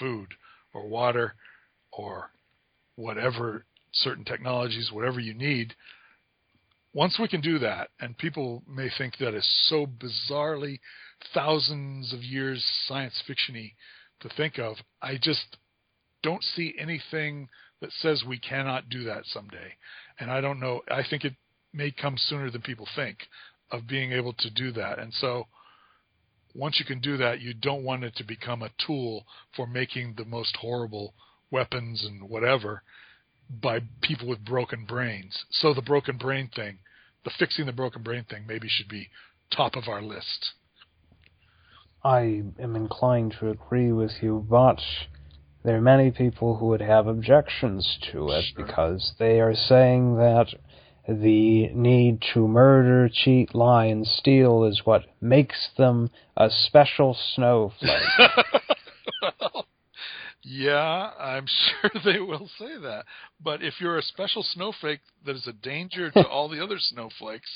[0.00, 0.34] food
[0.74, 1.34] or water
[1.92, 2.30] or
[2.96, 5.74] whatever certain technologies, whatever you need.
[6.98, 10.80] Once we can do that, and people may think that is so bizarrely
[11.32, 13.74] thousands of years science fictiony
[14.18, 15.58] to think of, I just
[16.24, 17.48] don't see anything
[17.80, 19.74] that says we cannot do that someday.
[20.18, 20.80] And I don't know.
[20.90, 21.34] I think it
[21.72, 23.18] may come sooner than people think
[23.70, 24.98] of being able to do that.
[24.98, 25.46] And so
[26.52, 29.24] once you can do that, you don't want it to become a tool
[29.54, 31.14] for making the most horrible
[31.52, 32.82] weapons and whatever
[33.62, 35.44] by people with broken brains.
[35.50, 36.80] So the broken brain thing,
[37.24, 39.08] the fixing the broken brain thing, maybe should be
[39.50, 40.52] top of our list.
[42.04, 44.80] I am inclined to agree with you, but
[45.64, 48.64] there are many people who would have objections to it Sure.
[48.64, 50.54] because they are saying that
[51.08, 58.02] the need to murder, cheat, lie, and steal is what makes them a special snowflake.
[60.42, 61.46] Yeah, I'm
[61.80, 63.04] sure they will say that.
[63.42, 67.50] But if you're a special snowflake that is a danger to all the other snowflakes,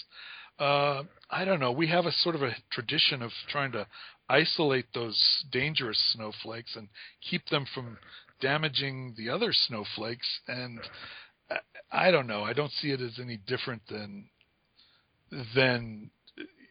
[0.58, 1.72] uh, I don't know.
[1.72, 3.86] We have a sort of a tradition of trying to
[4.28, 5.18] isolate those
[5.50, 6.88] dangerous snowflakes and
[7.28, 7.98] keep them from
[8.40, 10.26] damaging the other snowflakes.
[10.48, 10.80] And
[11.90, 12.42] I don't know.
[12.42, 14.28] I don't see it as any different than
[15.54, 16.10] than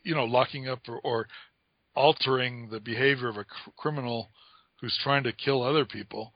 [0.03, 1.27] you know locking up or, or
[1.95, 4.29] altering the behavior of a cr- criminal
[4.81, 6.33] who's trying to kill other people.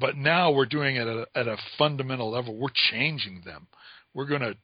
[0.00, 2.56] But now we're doing it at a, at a fundamental level.
[2.56, 3.66] We're changing them.
[4.14, 4.56] We're going to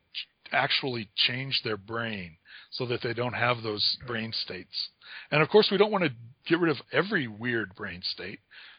[0.52, 2.36] actually change their brain
[2.70, 4.88] so that they don't have those brain states.
[5.30, 6.10] And of course, we don't want to
[6.48, 8.38] get rid of every weird brain state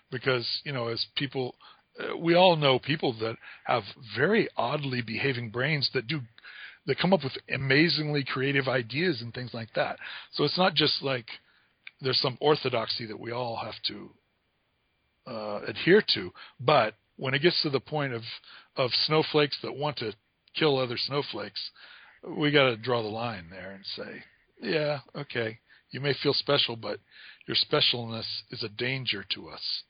[0.09, 1.55] because, you know, as people
[1.99, 3.84] uh, we all know people that have
[4.17, 6.19] very oddly behaving brains that do
[6.86, 9.97] that come up with amazingly creative ideas and things like that.
[10.34, 11.26] So it's not just like
[12.02, 14.10] there's some orthodoxy that we all have to
[15.28, 18.22] uh, adhere to, but when it gets to the point of
[18.78, 20.14] of snowflakes that want to
[20.54, 21.72] kill other snowflakes,
[22.28, 24.24] we got to draw the line there and say,
[24.62, 25.60] yeah, okay,
[25.91, 27.00] you may feel special, but
[27.48, 29.84] your specialness is a danger to us,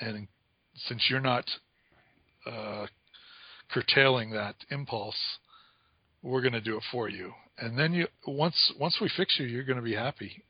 [0.00, 0.28] and
[0.76, 1.44] since you're not
[2.46, 2.86] uh,
[3.72, 5.16] curtailing that impulse,
[6.22, 7.32] we're going to do it for you.
[7.58, 10.42] And then you once once we fix you, you're going to be happy.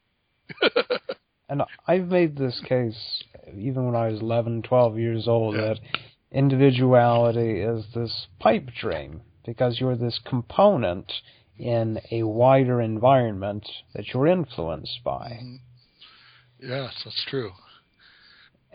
[1.48, 3.22] and I've made this case
[3.56, 5.74] even when I was 11, 12 years old Yeah.
[5.74, 5.80] that
[6.32, 11.12] individuality is this pipe dream because you're this component
[11.58, 15.38] in a wider environment that you're influenced by.
[15.42, 15.58] Mhm.
[16.60, 17.52] Yes, that's true.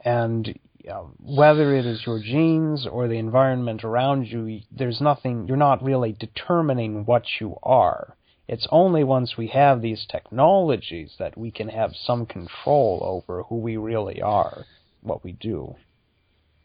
[0.05, 0.57] and
[0.89, 5.83] uh, whether it is your genes or the environment around you, there's nothing, you're not
[5.83, 8.15] really determining what you are.
[8.49, 13.57] It's only once we have these technologies that we can have some control over who
[13.57, 14.65] we really are,
[15.03, 15.75] what we do.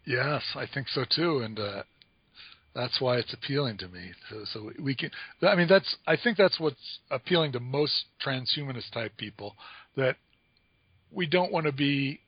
[0.06, 1.40] Yes, I think so too.
[1.40, 1.82] And uh,
[2.74, 4.12] that's why it's appealing to me.
[4.30, 5.10] So, so we can.
[5.42, 5.96] I mean, that's.
[6.06, 9.54] I think that's what's appealing to most transhumanist type people.
[9.94, 10.16] That
[11.12, 12.20] we don't want to be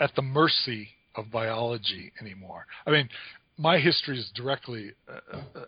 [0.00, 2.66] at the mercy of biology anymore.
[2.84, 3.08] I mean,
[3.56, 5.64] my history is directly uh, uh,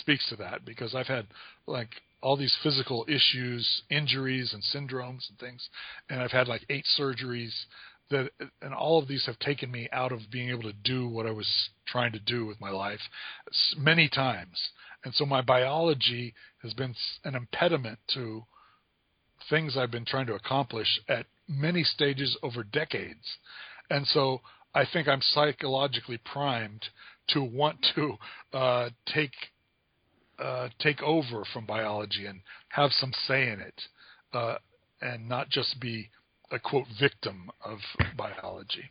[0.00, 1.26] speaks to that because I've had
[1.66, 1.90] like
[2.24, 5.68] all these physical issues, injuries and syndromes and things,
[6.08, 7.52] and I've had like eight surgeries
[8.10, 11.26] that and all of these have taken me out of being able to do what
[11.26, 13.00] I was trying to do with my life
[13.76, 14.70] many times.
[15.04, 16.94] And so my biology has been
[17.24, 18.44] an impediment to
[19.50, 23.36] things I've been trying to accomplish at many stages over decades.
[23.90, 24.40] And so
[24.74, 26.86] I think I'm psychologically primed
[27.28, 28.14] to want to
[28.52, 29.32] uh, take
[30.38, 33.82] uh, take over from biology and have some say in it,
[34.32, 34.56] uh,
[35.00, 36.10] and not just be
[36.50, 37.78] a quote victim of
[38.16, 38.90] biology.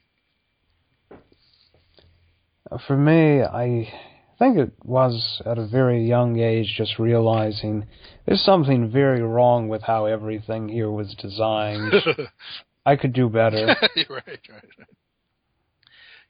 [2.88, 3.92] For me, I
[4.40, 7.86] think it was at a very young age just realizing
[8.26, 11.94] there's something very wrong with how everything here was designed.
[12.86, 13.68] I could do better.
[13.96, 14.88] right, right, right.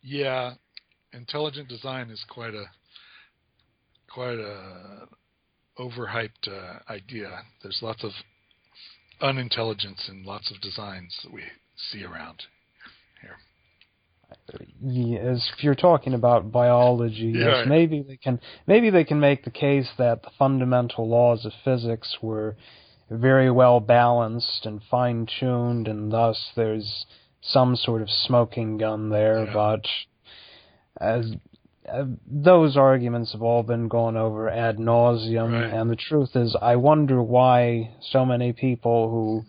[0.02, 0.54] Yeah,
[1.14, 2.66] intelligent design is quite a
[4.14, 5.08] quite a
[5.80, 7.30] overhyped uh, idea.
[7.62, 8.12] There's lots of
[9.22, 11.42] unintelligence in lots of designs that we
[11.92, 12.44] see around
[13.22, 13.38] here.
[14.82, 17.68] Yes, if you're talking about biology, Yeah, yes, right.
[17.68, 22.18] maybe they can maybe they can make the case that the fundamental laws of physics
[22.22, 22.56] were
[23.10, 27.06] very well balanced and fine tuned, and thus there's
[27.42, 29.46] some sort of smoking gun there.
[29.46, 29.54] Yeah.
[29.54, 29.86] But
[31.00, 31.34] as
[31.92, 35.74] uh, those arguments have all been gone over ad nauseum, Right.
[35.74, 39.44] and the truth is, I wonder why so many people who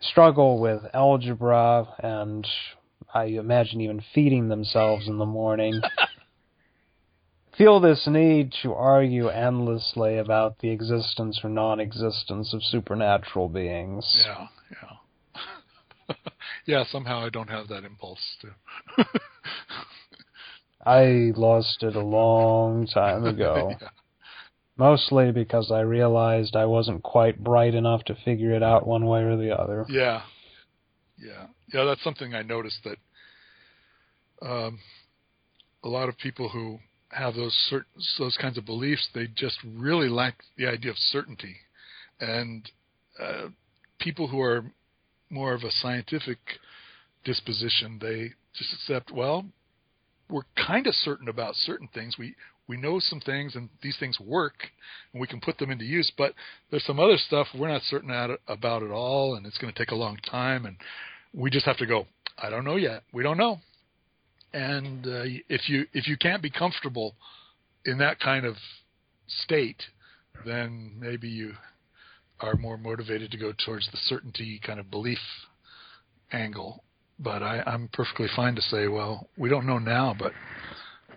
[0.00, 2.46] struggle with algebra and
[3.12, 5.80] I imagine even feeding themselves in the morning
[7.58, 14.24] feel this need to argue endlessly about the existence or non-existence of supernatural beings.
[14.26, 16.14] Yeah, yeah.
[16.66, 19.04] yeah, somehow I don't have that impulse to.
[20.90, 23.76] I lost it a long time ago.
[23.80, 23.88] yeah.
[24.76, 29.20] Mostly because I realized I wasn't quite bright enough to figure it out one way
[29.20, 29.84] or the other.
[29.88, 30.22] Yeah,
[31.18, 31.84] yeah, yeah.
[31.84, 32.96] That's something I noticed that
[34.40, 34.78] um,
[35.84, 36.78] a lot of people who
[37.10, 41.56] have those certain those kinds of beliefs, they just really lack the idea of certainty,
[42.18, 42.70] and
[43.22, 43.48] uh,
[43.98, 44.64] people who are
[45.28, 46.38] more of a scientific
[47.24, 49.12] disposition, they just accept.
[49.12, 49.44] Well,
[50.30, 52.16] we're kind of certain about certain things.
[52.18, 52.34] We
[52.68, 54.54] we know some things, and these things work,
[55.12, 56.10] and we can put them into use.
[56.16, 56.34] But
[56.70, 59.90] there's some other stuff we're not certain about at all, and it's going to take
[59.90, 60.76] a long time, and
[61.34, 62.06] we just have to go.
[62.38, 63.02] I don't know yet.
[63.12, 63.58] We don't know.
[64.52, 67.14] And uh, if you if you can't be comfortable
[67.84, 68.56] in that kind of
[69.26, 69.82] state,
[70.44, 71.54] then maybe you
[72.40, 75.18] are more motivated to go towards the certainty kind of belief
[76.32, 76.82] angle.
[77.22, 80.32] But I, I'm perfectly fine to say, well, we don't know now, but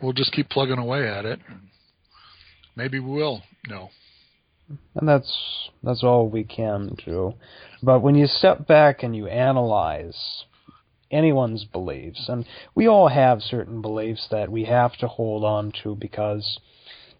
[0.01, 1.39] we'll just keep plugging away at it.
[2.76, 3.89] Maybe we will know.
[4.95, 7.34] And that's that's all we can do.
[7.82, 10.45] But when you step back and you analyze
[11.12, 15.95] anyone's beliefs, and we all have certain beliefs that we have to hold on to
[15.95, 16.60] because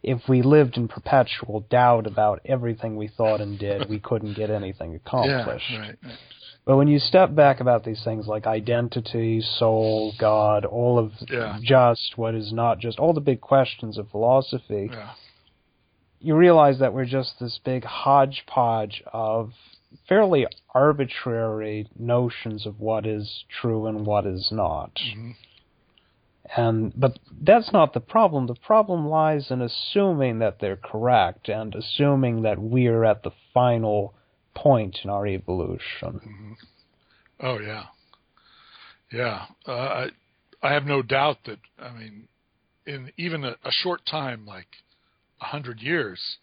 [0.02, 4.50] if we lived in perpetual doubt about everything we thought and did, we couldn't get
[4.50, 5.66] anything accomplished.
[5.70, 5.98] Yeah, right.
[6.04, 6.18] right.
[6.66, 11.60] But when you step back about these things like identity, soul, God, all of Yeah.
[11.62, 15.10] just, what is not just, all the big questions of philosophy, Yeah.
[16.20, 19.52] you realize that we're just this big hodgepodge of
[20.08, 24.98] fairly arbitrary notions of what is true and what is not.
[25.14, 25.32] hmm
[26.56, 28.48] And but that's not the problem.
[28.48, 34.14] The problem lies in assuming that they're correct and assuming that we're at the final
[34.56, 36.20] point in our evolution.
[36.24, 36.54] hmm
[37.40, 37.86] Oh yeah,
[39.12, 39.46] yeah.
[39.68, 40.08] Uh, I
[40.62, 42.28] I have no doubt that I mean,
[42.86, 44.68] in even a, a short time like
[45.42, 46.38] a hundred years,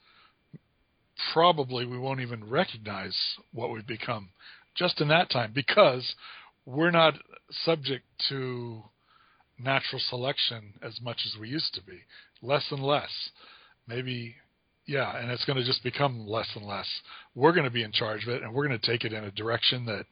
[1.33, 3.17] probably we won't even recognize
[3.53, 4.31] what we've become
[4.75, 6.15] just in that time because
[6.67, 7.15] we're not
[7.65, 8.83] subject to
[9.59, 12.01] natural selection as much as we used to be.
[12.43, 13.31] Less and less.
[13.87, 14.37] Maybe
[14.91, 16.89] yeah, and it's going to just become less and less.
[17.37, 19.23] We're going to be in charge of it, and we're going to take it in
[19.23, 20.05] a direction that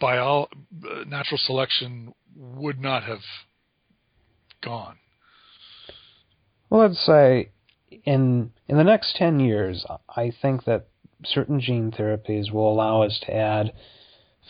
[0.00, 0.48] by all
[1.06, 3.20] natural selection would not have
[4.64, 4.96] gone.
[6.70, 7.50] Well, let's say
[8.04, 10.88] in in the next ten years, I think that
[11.24, 13.72] certain gene therapies will allow us to add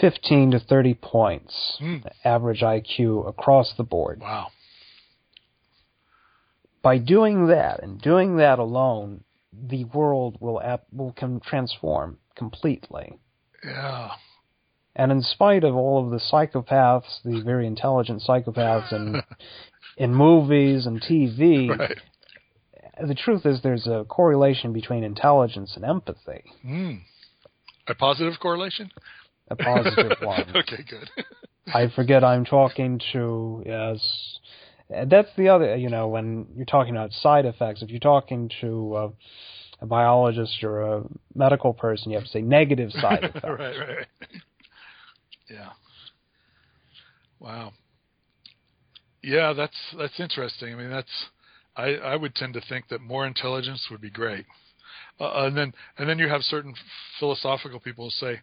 [0.01, 1.97] fifteen to thirty points Hmm.
[2.24, 4.20] average IQ across the board.
[4.20, 4.49] Wow.
[6.82, 9.24] by doing that and doing that alone,
[9.68, 13.18] the world will ap- will can transform completely.
[13.64, 14.11] Yeah.
[14.96, 19.22] And in spite of all of the psychopaths, the very intelligent psychopaths in
[19.96, 21.98] in movies and TV, Right.
[23.07, 27.00] the truth is there's a correlation between intelligence and empathy, Mm.
[27.88, 28.90] A positive correlation?
[29.48, 30.44] a positive one.
[30.57, 31.11] okay, good.
[31.74, 34.34] I forget I'm talking to yes.
[35.07, 37.82] That's the other, you know, when you're talking about side effects.
[37.82, 39.09] If you're talking to uh,
[39.80, 41.03] a biologist or a
[41.34, 43.45] medical person, you have to say negative side effects.
[43.45, 44.07] right, right, right.
[45.51, 45.70] Yeah.
[47.38, 47.72] Wow.
[49.22, 50.74] Yeah, that's that's interesting.
[50.74, 51.26] I mean, that's
[51.76, 54.45] I I would tend to think that more intelligence would be great.
[55.20, 56.74] Uh, and then and then you have certain
[57.18, 58.40] philosophical people who say,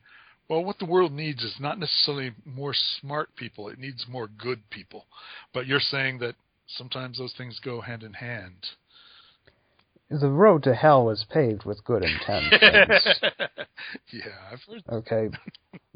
[0.52, 4.70] well, what the world needs is not necessarily more smart people; it needs more good
[4.70, 5.06] people.
[5.54, 6.36] But you're saying that
[6.68, 8.68] sometimes those things go hand in hand.
[10.10, 12.62] The road to hell is paved with good intentions.
[14.12, 14.84] yeah, I've heard.
[14.92, 15.30] Okay.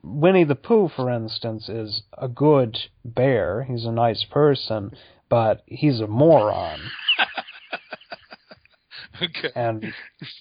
[0.01, 3.65] Winnie the Pooh, for instance, is a good bear.
[3.65, 4.91] He's a nice person,
[5.27, 6.79] but he's a moron.
[9.21, 9.49] Okay.
[9.55, 9.93] And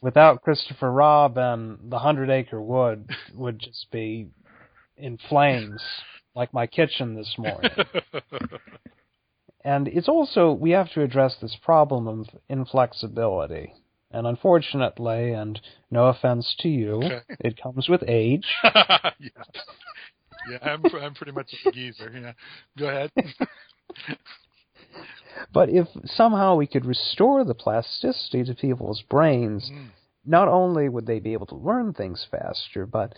[0.03, 4.29] without Christopher Robin, um, the Hundred Acre Wood would just be
[4.97, 5.83] in flames,
[6.35, 7.70] like my kitchen this morning.
[9.64, 13.72] And it's also, we have to address this problem of inflexibility.
[14.11, 15.59] And unfortunately, and
[15.91, 17.20] no offense to you, Okay.
[17.41, 18.47] it comes with age.
[18.62, 19.11] yeah.
[20.51, 22.12] Yeah, I'm I'm pretty much a geezer.
[22.14, 22.33] Yeah.
[22.79, 23.11] Go ahead.
[25.53, 29.89] But if somehow we could restore the plasticity to people's brains, Mm.
[30.25, 33.15] not only would they be able to learn things faster, but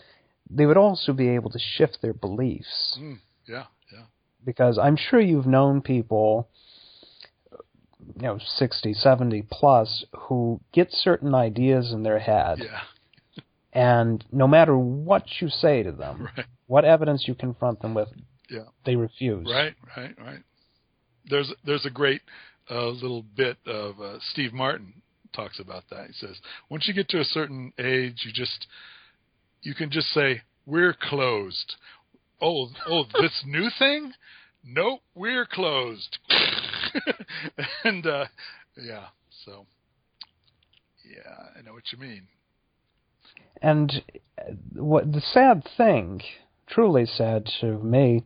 [0.49, 2.97] they would also be able to shift their beliefs.
[2.99, 3.19] Mm.
[3.47, 4.03] Yeah, yeah.
[4.43, 6.49] Because I'm sure you've known people,
[8.15, 12.81] you know, 60, 70 plus, who get certain ideas in their head, Yeah.
[13.73, 16.45] and no matter what you say to them, Right.
[16.67, 18.09] what evidence you confront them with,
[18.49, 18.65] Yeah.
[18.85, 19.45] they refuse.
[19.51, 20.43] Right, right, right.
[21.29, 22.21] There's there's a great
[22.69, 25.01] uh, little bit of uh, Steve Martin
[25.33, 26.07] talks about that.
[26.07, 26.37] He says
[26.69, 28.67] once you get to a certain age, you just
[29.61, 31.75] you can just say we're closed.
[32.39, 34.13] Oh, oh, this new thing?
[34.63, 36.19] Nope, we're closed.
[37.83, 38.25] and uh,
[38.75, 39.07] yeah,
[39.45, 39.65] so
[41.09, 42.27] yeah, I know what you mean.
[43.61, 44.03] And
[44.37, 46.21] uh, what the sad thing,
[46.67, 48.23] truly sad to me,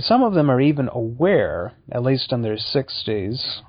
[0.00, 3.60] some of them are even aware, at least in their 60s,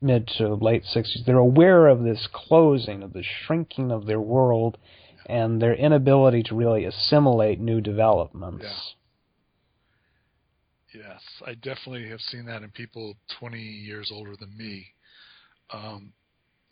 [0.00, 4.78] mid to late 60s, they're aware of this closing, of the shrinking of their world,
[5.26, 8.94] and their inability to really assimilate new developments.
[10.92, 14.86] Yes, I definitely have seen that in people 20 years older than me.
[15.72, 16.12] Um,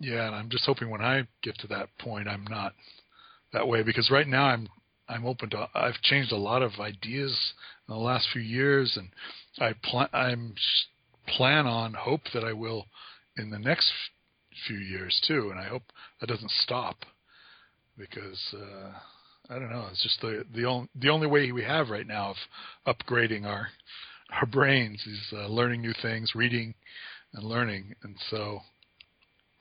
[0.01, 2.72] yeah, and I'm just hoping when I get to that point, I'm not
[3.53, 4.68] that way because right now I'm
[5.09, 5.68] I'm open to.
[5.74, 7.54] I've changed a lot of ideas
[7.88, 9.09] in the last few years, and
[9.59, 10.54] I plan I'm
[11.26, 12.86] plan on hope that I will
[13.36, 13.90] in the next
[14.66, 15.82] few years too, and I hope
[16.20, 16.96] that doesn't stop
[17.96, 18.92] because uh,
[19.50, 19.86] I don't know.
[19.90, 22.34] It's just the the only the only way we have right now
[22.86, 23.68] of upgrading our
[24.30, 26.74] our brains is uh, learning new things, reading
[27.35, 28.60] and learning, and so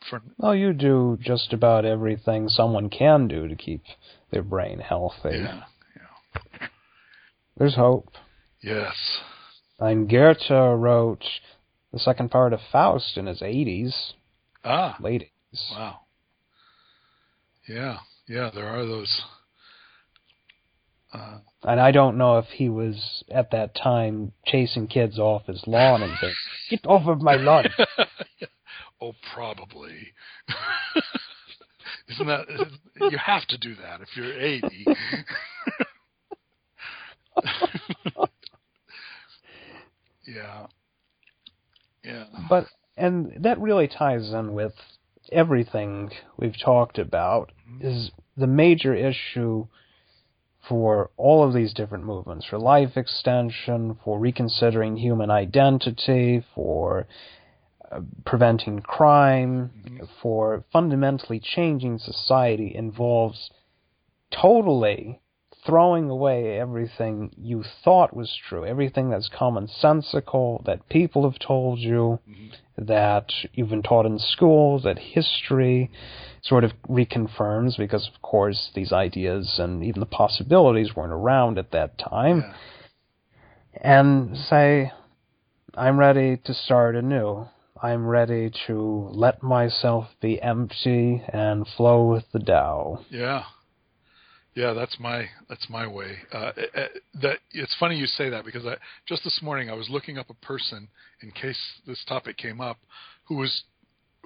[0.10, 3.84] for Well, you do just about everything someone can do to keep
[4.32, 5.30] their brain healthy.
[5.34, 5.64] yeah,
[7.58, 8.10] There's hope.
[8.62, 8.96] yes,
[9.80, 11.24] And Goethe wrote
[11.94, 14.14] the second part of Faust in his 80s,
[14.64, 15.72] ah, late 80s.
[15.72, 16.00] wow,
[17.68, 17.98] yeah,
[18.28, 18.50] yeah.
[18.54, 19.22] There are those.
[21.14, 25.64] Uh, And I don't know if he was at that time chasing kids off his
[25.66, 26.34] lawn and saying,
[26.70, 27.66] "Get off of my lawn."
[29.02, 30.14] oh, probably.
[32.10, 32.46] Isn't that
[33.12, 34.68] you have to do that if you're 80?
[40.26, 40.68] yeah.
[42.04, 42.26] Yeah.
[42.50, 44.74] But and that really ties in with
[45.32, 47.86] everything we've talked about mm-hmm.
[47.86, 49.68] is the major issue
[50.68, 57.08] for all of these different movements for life extension, for reconsidering human identity, for
[58.26, 60.08] preventing crime, Mhm.
[60.22, 63.50] for fundamentally changing society involves
[64.32, 65.22] totally
[65.66, 72.20] throwing away everything you thought was true, everything that's commonsensical, that people have told you,
[72.30, 72.54] Mhm.
[72.78, 75.90] that you've been taught in school, that history
[76.42, 81.72] sort of reconfirms, because of course these ideas and even the possibilities weren't around at
[81.72, 82.54] that time, Yeah.
[83.82, 84.92] and say,
[85.76, 87.48] I'm ready to start anew.
[87.82, 93.06] I'm ready to let myself be empty and flow with the Tao.
[93.10, 93.44] Yeah,
[94.58, 96.18] yeah, that's my that's my way.
[96.34, 96.52] Uh,
[97.22, 98.78] that it's funny you say that because I
[99.08, 100.88] just this morning I was looking up a person
[101.22, 102.78] in case this topic came up,
[103.26, 103.64] who was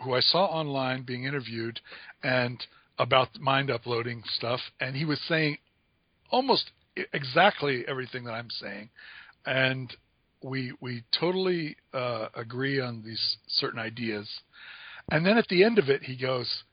[0.02, 1.82] who I saw online being interviewed
[2.24, 2.64] and
[2.98, 5.58] about mind uploading stuff, and he was saying
[6.30, 6.72] almost
[7.14, 8.90] exactly everything that I'm saying,
[9.46, 9.94] and
[10.44, 14.28] we we totally uh, agree on these certain ideas,
[15.12, 16.64] and then at the end of it he goes.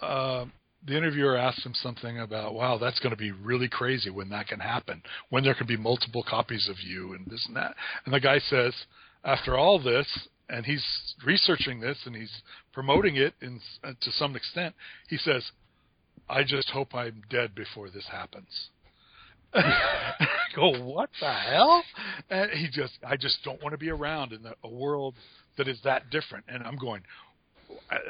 [0.00, 0.46] Uh,
[0.86, 4.46] the interviewer asks him something about, wow, that's going to be really crazy when that
[4.46, 7.74] can happen, when there can be multiple copies of you and this and that.
[8.04, 8.72] And the guy says,
[9.24, 10.06] after all this,
[10.48, 10.84] and he's
[11.24, 12.30] researching this and he's
[12.72, 14.74] promoting it in, uh, to some extent,
[15.08, 15.50] he says,
[16.28, 18.68] I just hope I'm dead before this happens.
[20.56, 21.82] Go, what the hell?
[22.30, 25.14] And he just, I just don't want to be around in the, a world
[25.58, 26.44] that is that different.
[26.48, 27.02] And I'm going,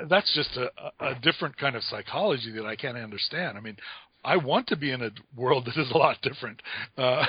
[0.09, 0.71] that's just a,
[1.05, 3.59] a different kind of psychology that I can't understand.
[3.59, 3.77] I mean,
[4.25, 6.61] I want to be in a world that is a lot different,
[6.99, 7.27] uh,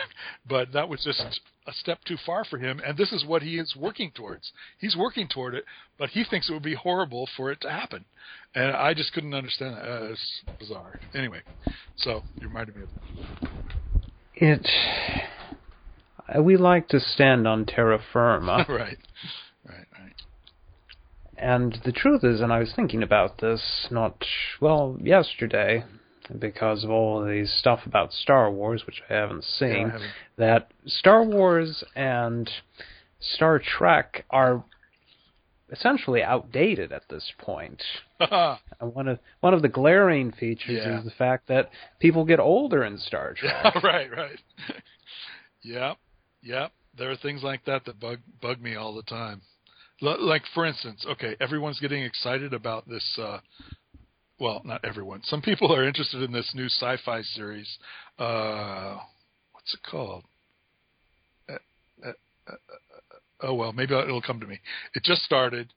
[0.50, 1.22] but that was just
[1.68, 2.82] a step too far for him.
[2.84, 4.52] And this is what he is working towards.
[4.80, 5.66] He's working toward it,
[6.00, 8.06] but he thinks it would be horrible for it to happen.
[8.56, 9.86] And I just couldn't understand that.
[9.86, 11.00] Uh, it's bizarre.
[11.14, 11.42] Anyway,
[11.98, 13.50] so you reminded me of that.
[14.40, 14.68] It.
[16.40, 18.66] We like to stand on terra firma.
[18.70, 18.98] right.
[19.66, 19.86] Right.
[20.00, 20.14] Right.
[21.38, 24.24] And the truth is, and I was thinking about this not,
[24.60, 25.84] well, yesterday,
[26.38, 29.90] because of all of these stuff about Star Wars, which I haven't seen, Yeah, I
[29.90, 30.12] haven't.
[30.38, 32.50] that Star Wars and
[33.20, 34.64] Star Trek are
[35.72, 37.82] essentially outdated at this point.
[38.80, 41.00] One of one of the glaring features Yeah.
[41.00, 41.70] is the fact that
[42.00, 43.54] people get older in Star Trek.
[43.76, 44.40] Yeah, right, right.
[45.62, 45.94] yeah,
[46.42, 46.68] yeah.
[46.98, 49.42] There are things like that that bug bug me all the time.
[50.02, 53.20] L- like for instance, okay, everyone's getting excited about this.
[53.22, 53.40] Uh,
[54.40, 55.22] well, not everyone.
[55.24, 57.78] Some people are interested in this new sci-fi series.
[58.20, 58.98] Uh,
[59.54, 60.24] what's it called?
[61.50, 61.54] Uh,
[62.06, 62.10] uh,
[62.48, 62.56] uh, uh,
[63.42, 64.60] oh well, maybe it'll come to me.
[64.94, 65.74] It just started,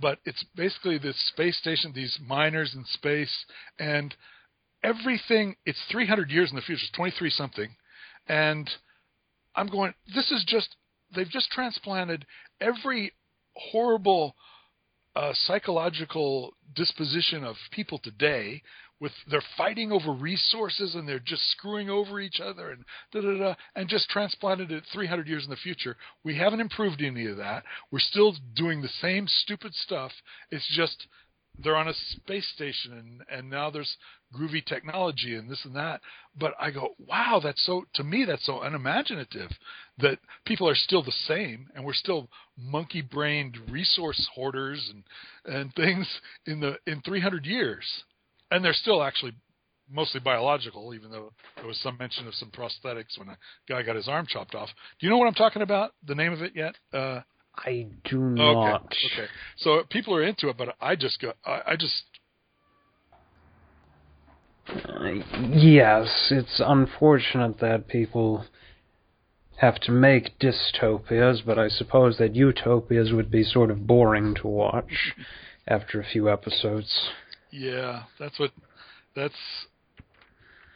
[0.00, 3.44] but it's basically this space station, these miners in space,
[3.78, 4.14] and
[4.82, 5.56] everything.
[5.66, 6.86] It's 300 years in the future.
[6.94, 7.68] 23 something,
[8.28, 8.68] and
[9.54, 9.94] I'm going.
[10.14, 10.76] This is just.
[11.14, 12.26] They've just transplanted
[12.60, 13.12] every
[13.54, 14.34] horrible
[15.16, 18.62] uh, psychological disposition of people today
[19.00, 23.38] with they're fighting over resources and they're just screwing over each other and da da
[23.38, 25.96] da and just transplanted it 300 years in the future.
[26.24, 27.64] We haven't improved any of that.
[27.90, 30.12] We're still doing the same stupid stuff.
[30.50, 31.06] It's just
[31.60, 33.96] they're on a space station and and now there's
[34.34, 36.00] groovy technology and this and that.
[36.36, 39.50] But I go, wow, that's so to me that's so unimaginative
[39.98, 45.04] that people are still the same and we're still monkey brained resource hoarders and
[45.56, 48.04] and things in the in 300 years
[48.50, 49.32] and they're still actually
[49.90, 53.38] mostly biological even though there was some mention of some prosthetics when a
[53.68, 54.68] guy got his arm chopped off
[55.00, 57.20] do you know what i'm talking about the name of it yet uh
[57.56, 58.84] I do not.
[58.86, 62.04] okay okay so people are into it but i just go i, I just
[64.68, 65.12] Uh,
[65.50, 68.44] yes, it's unfortunate that people
[69.56, 74.46] have to make dystopias, but I suppose that utopias would be sort of boring to
[74.46, 75.14] watch
[75.66, 77.10] after a few episodes.
[77.50, 78.50] Yeah, that's what.
[79.16, 79.34] That's.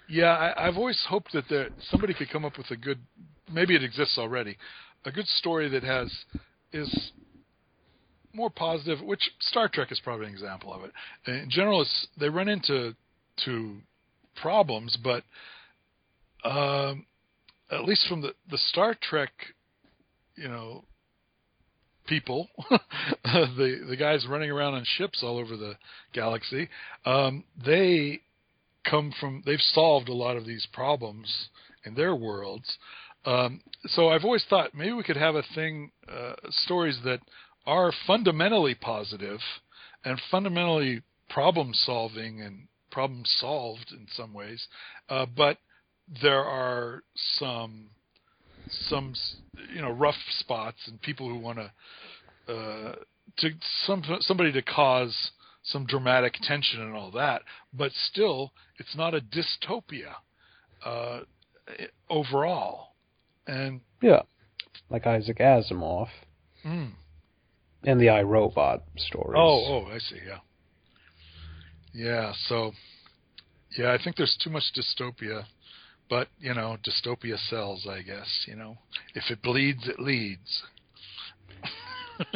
[0.09, 2.99] Yeah, I, I've always hoped that there somebody could come up with a good.
[3.51, 4.57] Maybe it exists already,
[5.05, 6.13] a good story that has
[6.73, 7.13] is
[8.33, 9.01] more positive.
[9.05, 10.93] Which Star Trek is probably an example of it.
[11.27, 12.95] In general, it's, they run into
[13.45, 13.77] to
[14.41, 15.25] problems, but
[16.49, 17.07] um,
[17.71, 19.31] at least from the the Star Trek,
[20.37, 20.85] you know,
[22.07, 22.49] people,
[23.25, 25.75] the the guys running around on ships all over the
[26.13, 26.69] galaxy,
[27.05, 28.21] um, they
[28.89, 31.49] come from they've solved a lot of these problems
[31.85, 32.79] in their worlds.
[33.25, 37.21] Um, so I've always thought maybe we could have a thing, uh, stories that
[37.67, 39.39] are fundamentally positive
[40.05, 44.67] and fundamentally problem solving and problem solved in some ways,
[45.09, 45.59] uh, but
[46.21, 47.03] there are
[47.39, 47.87] some
[48.69, 49.15] some
[49.75, 52.95] you know rough spots and people who want to uh,
[53.39, 53.51] to
[53.87, 55.31] some somebody to cause
[55.65, 60.15] some dramatic tension and all that, but still it's not a dystopia
[60.85, 61.21] uh,
[62.11, 62.89] overall.
[63.47, 64.23] And Yeah,
[64.91, 66.09] like Isaac Asimov
[66.65, 66.93] mm,
[67.85, 69.39] and the I, Robot stories.
[69.39, 70.39] oh oh I see yeah
[71.95, 72.73] yeah so
[73.77, 75.45] yeah I think there's too much dystopia.
[76.13, 78.45] But you know, dystopia sells, I guess.
[78.47, 78.77] You know,
[79.15, 80.63] if it bleeds, it leads.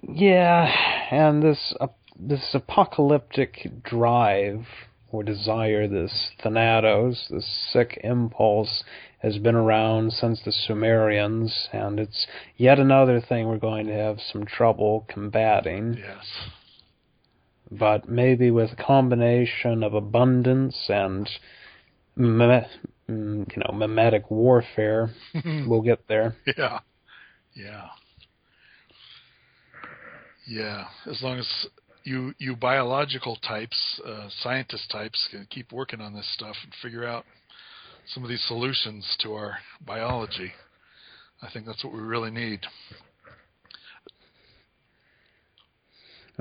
[0.00, 0.70] Yeah,
[1.10, 4.64] and this uh, this apocalyptic drive
[5.10, 8.84] or desire, this thanatos, this sick impulse,
[9.18, 14.20] has been around since the Sumerians, and it's yet another thing we're going to have
[14.20, 15.94] some trouble combating.
[15.98, 16.26] Yes.
[17.72, 21.28] But maybe with a combination of abundance and
[22.18, 22.66] mm,
[23.08, 25.10] you know mimetic warfare,
[25.66, 26.36] we'll get there.
[26.56, 26.80] Yeah.
[27.54, 27.86] Yeah.
[30.46, 30.84] Yeah.
[31.06, 31.66] As long as
[32.04, 37.06] you you biological types, uh, scientist types, can keep working on this stuff and figure
[37.06, 37.24] out
[38.06, 40.52] some of these solutions to our biology.
[41.42, 42.60] I think that's what we really need.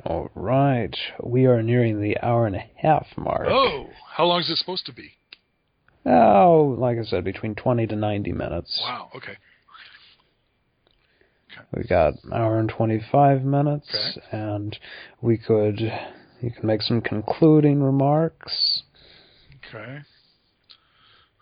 [0.05, 3.47] All right, we are nearing the hour and a half mark.
[3.49, 5.11] Oh, how long is it supposed to be?
[6.07, 8.79] Oh, like I said, between 20 to 90 minutes.
[8.83, 9.09] Wow.
[9.15, 9.37] Okay.
[11.75, 14.27] We got an hour and 25 minutes, Okay.
[14.31, 14.77] and
[15.21, 18.83] we could, you can make some concluding remarks.
[19.67, 19.99] Okay.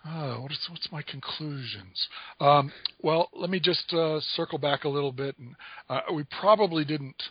[0.07, 2.07] Uh, what is what's my conclusions?
[2.39, 2.71] Um,
[3.01, 5.55] well, let me just uh, circle back a little bit, and
[5.89, 7.21] uh, we probably didn't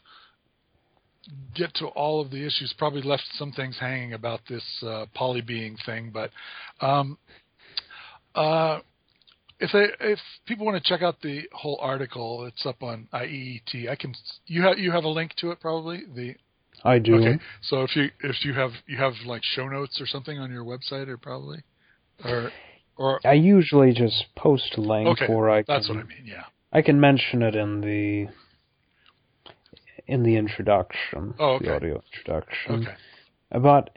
[1.55, 2.75] get to all of the issues.
[2.79, 6.31] Probably left some things hanging about this uh, polybeing thing, but
[6.81, 7.19] um,
[8.35, 8.81] uh,
[9.61, 13.89] if they if people want to check out the whole article, it's up on IEET.
[13.89, 14.15] I can
[14.47, 16.35] you have you have a link to it probably the
[16.85, 17.17] I do.
[17.17, 20.51] Okay, so if you if you have you have like show notes or something on
[20.51, 21.63] your website, or probably,
[22.25, 22.51] or
[22.97, 26.25] or I usually just post a link, Okay, or I that's can, what I mean.
[26.25, 26.45] Yeah.
[26.73, 28.27] I can mention it in the
[30.07, 31.67] in the introduction, Oh, okay.
[31.67, 32.87] the audio introduction.
[32.87, 33.61] Okay.
[33.63, 33.97] But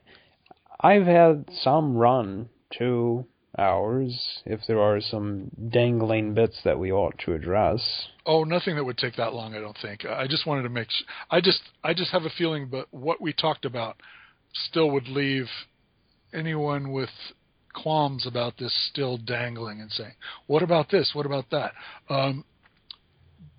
[0.79, 3.25] I've had some run two
[3.57, 4.41] hours.
[4.45, 8.07] If there are some dangling bits that we ought to address.
[8.25, 9.55] Oh, nothing that would take that long.
[9.55, 10.05] I don't think.
[10.05, 10.89] I just wanted to make.
[10.91, 13.97] Sh- I just I just have a feeling, but what we talked about
[14.53, 15.47] still would leave
[16.33, 17.09] anyone with
[17.73, 20.13] qualms about this still dangling and saying,
[20.45, 21.11] "What about this?
[21.15, 21.73] What about that?"
[22.09, 22.45] Um,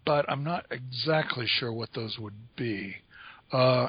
[0.09, 2.95] but I'm not exactly sure what those would be.
[3.53, 3.89] Uh,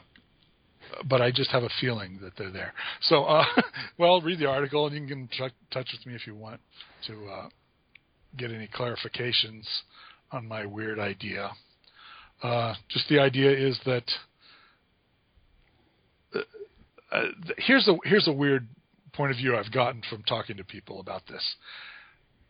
[1.10, 2.74] but I just have a feeling that they're there.
[3.04, 3.46] So, uh,
[3.98, 6.60] well, read the article and you can get in touch with me if you want
[7.08, 7.50] to uh,
[8.36, 9.64] get any clarifications
[10.34, 11.52] on my weird idea.
[12.44, 14.04] Uh, just the idea is that
[16.36, 16.40] uh,
[17.14, 17.24] uh,
[17.60, 18.68] here's a here's a weird
[19.14, 21.56] point of view I've gotten from talking to people about this.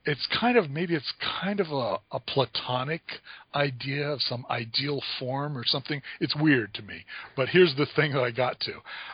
[0.05, 3.01] It's kind of maybe it's kind of a, a platonic
[3.53, 6.01] idea of some ideal form or something.
[6.19, 7.05] It's weird to me.
[7.35, 8.73] But here's the thing that I got to.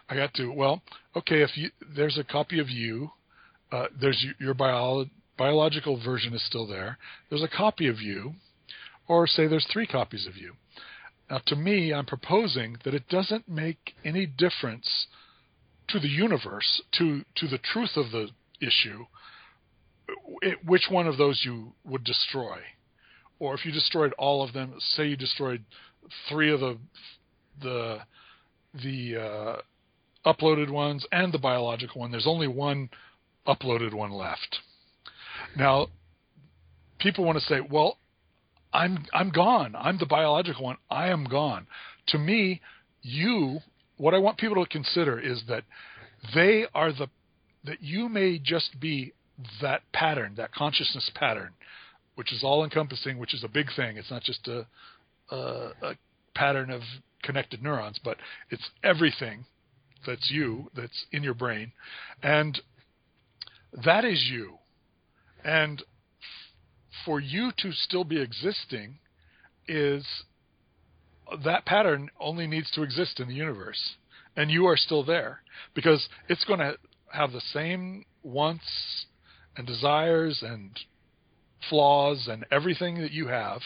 [0.10, 0.82] I got to well,
[1.16, 3.12] okay, if you there's a copy of you,
[3.72, 5.06] uh, there's your, bio,
[5.38, 6.98] biological version is still there.
[7.30, 8.36] There's a copy of you,
[9.08, 10.54] or say there's three copies of you.
[11.30, 15.08] Now, to me, I'm proposing that it doesn't make any difference
[15.88, 18.30] to the universe, to to the truth of the
[18.62, 19.06] issue,
[20.42, 22.58] it, which one of those you would destroy,
[23.40, 24.74] or if you destroyed all of them.
[24.80, 25.64] Say you destroyed
[26.30, 26.78] three of the
[27.62, 28.00] the
[28.84, 29.56] the uh,
[30.26, 32.12] uploaded ones and the biological one.
[32.12, 32.90] There's only one
[33.48, 34.60] uploaded one left.
[35.56, 35.88] Now,
[37.00, 37.98] people want to say, "Well,
[38.74, 39.76] I'm I'm gone.
[39.78, 40.78] I'm the biological one.
[40.90, 41.68] I am gone."
[42.08, 42.62] To me,
[43.02, 43.60] you
[43.98, 45.64] what I want people to consider is that
[46.34, 47.10] they are the
[47.64, 49.14] that you may just be
[49.62, 51.52] that pattern, that consciousness pattern,
[52.16, 53.98] which is all encompassing, which is a big thing.
[53.98, 54.66] It's not just a,
[55.30, 55.98] a, a
[56.34, 56.82] pattern of
[57.24, 58.18] connected neurons, but
[58.50, 59.46] it's everything
[60.06, 61.72] that's you, that's in your brain,
[62.22, 62.62] and
[63.84, 64.58] that is you.
[65.44, 65.84] And
[67.04, 69.00] for you to still be existing
[69.68, 70.06] is
[71.44, 73.96] that pattern only needs to exist in the universe
[74.36, 75.42] and you are still there
[75.74, 76.76] because it's going to
[77.12, 79.06] have the same wants
[79.58, 80.72] and desires and
[81.70, 83.62] flaws and everything that you have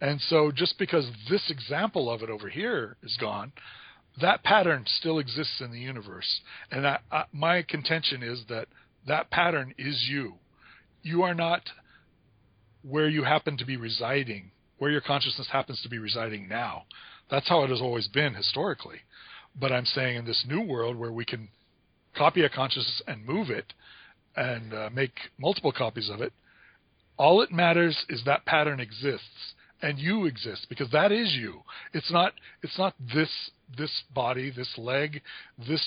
[0.00, 3.52] and so just because this example of it over here is gone
[4.20, 6.40] that pattern still exists in the universe
[6.70, 8.68] and I, I, my contention is that
[9.06, 10.34] that pattern is you
[11.02, 11.62] you are not
[12.82, 16.84] where you happen to be residing where your consciousness happens to be residing now.
[17.30, 19.00] That's how it has always been historically.
[19.58, 21.48] But I'm saying in this new world where we can
[22.16, 23.72] copy a consciousness and move it
[24.38, 26.32] and uh, make multiple copies of it,
[27.18, 31.62] all it matters is that pattern exists and you exist because that is you.
[31.92, 32.32] It's not
[32.62, 33.30] it's not this
[33.76, 35.22] this body, this leg,
[35.58, 35.84] this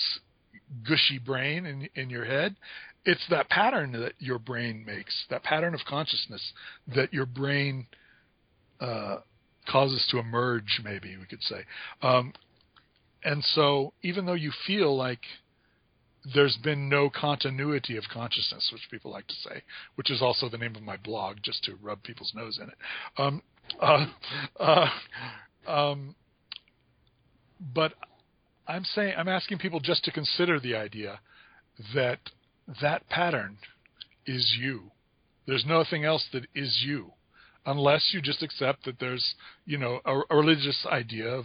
[0.86, 2.56] gushy brain in in your head.
[3.04, 6.52] It's that pattern that your brain makes, that pattern of consciousness
[6.94, 7.86] that your brain
[8.80, 9.18] uh,
[9.68, 10.80] causes to emerge.
[10.84, 11.64] Maybe we could say.
[12.02, 12.32] Um,
[13.24, 15.20] and so, even though you feel like
[16.34, 19.62] there's been no continuity of consciousness, which people like to say,
[19.96, 22.74] which is also the name of my blog, just to rub people's nose in it.
[23.18, 23.42] Um,
[23.80, 24.06] uh,
[24.60, 26.14] uh, um,
[27.74, 27.94] but
[28.66, 31.20] I'm saying I'm asking people just to consider the idea
[31.94, 32.20] that
[32.80, 33.58] that pattern
[34.26, 34.90] is you.
[35.46, 37.12] There's nothing else that is you,
[37.66, 39.34] unless you just accept that there's
[39.66, 41.44] you know a, a religious idea of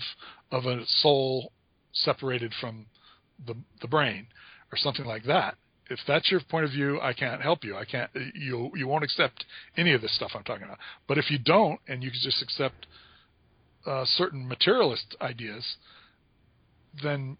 [0.51, 1.51] of a soul
[1.93, 2.85] separated from
[3.45, 4.27] the the brain
[4.71, 5.55] or something like that.
[5.89, 7.75] If that's your point of view, I can't help you.
[7.77, 8.09] I can't.
[8.35, 9.45] You you won't accept
[9.77, 10.79] any of this stuff I'm talking about.
[11.07, 12.87] But if you don't, and you just accept
[13.85, 15.77] uh, certain materialist ideas,
[17.01, 17.37] then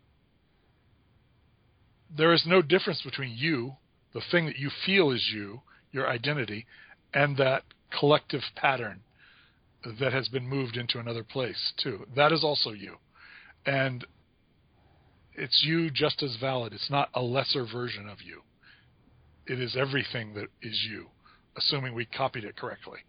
[2.16, 3.74] there is no difference between you,
[4.14, 6.66] the thing that you feel is you, your identity,
[7.14, 7.64] and that
[7.99, 9.02] collective pattern
[9.99, 12.06] that has been moved into another place too.
[12.16, 12.95] That is also you.
[13.66, 14.06] And
[15.38, 16.73] it's you just as valid.
[16.73, 18.41] It's not a lesser version of you.
[19.45, 21.07] It is everything that is you,
[21.55, 22.99] assuming we copied it correctly.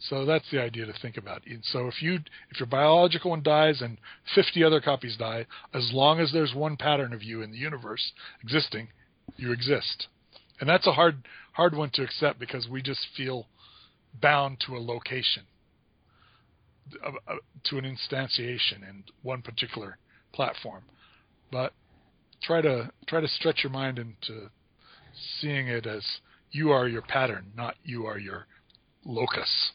[0.00, 1.44] So that's the idea to think about.
[1.46, 2.20] And so if you
[2.50, 3.98] if your biological one dies and
[4.34, 8.12] 50 other copies die, as long as there's one pattern of you in the universe
[8.42, 8.88] existing,
[9.36, 10.06] you exist.
[10.60, 13.46] And that's a hard hard one to accept because we just feel
[14.20, 15.42] bound to a location,
[17.04, 19.98] uh, uh, to an instantiation in one particular
[20.32, 20.84] platform.
[21.50, 21.72] But
[22.42, 24.50] try to try to stretch your mind into
[25.40, 26.04] seeing it as
[26.50, 28.46] you are your pattern, not you are your
[29.04, 29.72] locus.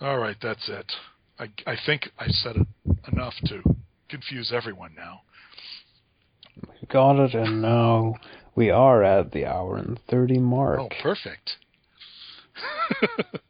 [0.00, 0.92] All right, that's it.
[1.38, 2.66] I, I think I said it
[3.12, 3.62] enough to
[4.08, 5.22] confuse everyone now.
[6.62, 8.14] We got it, and now
[8.54, 10.80] we are at the hour and 30 mark.
[10.80, 11.56] Oh, perfect.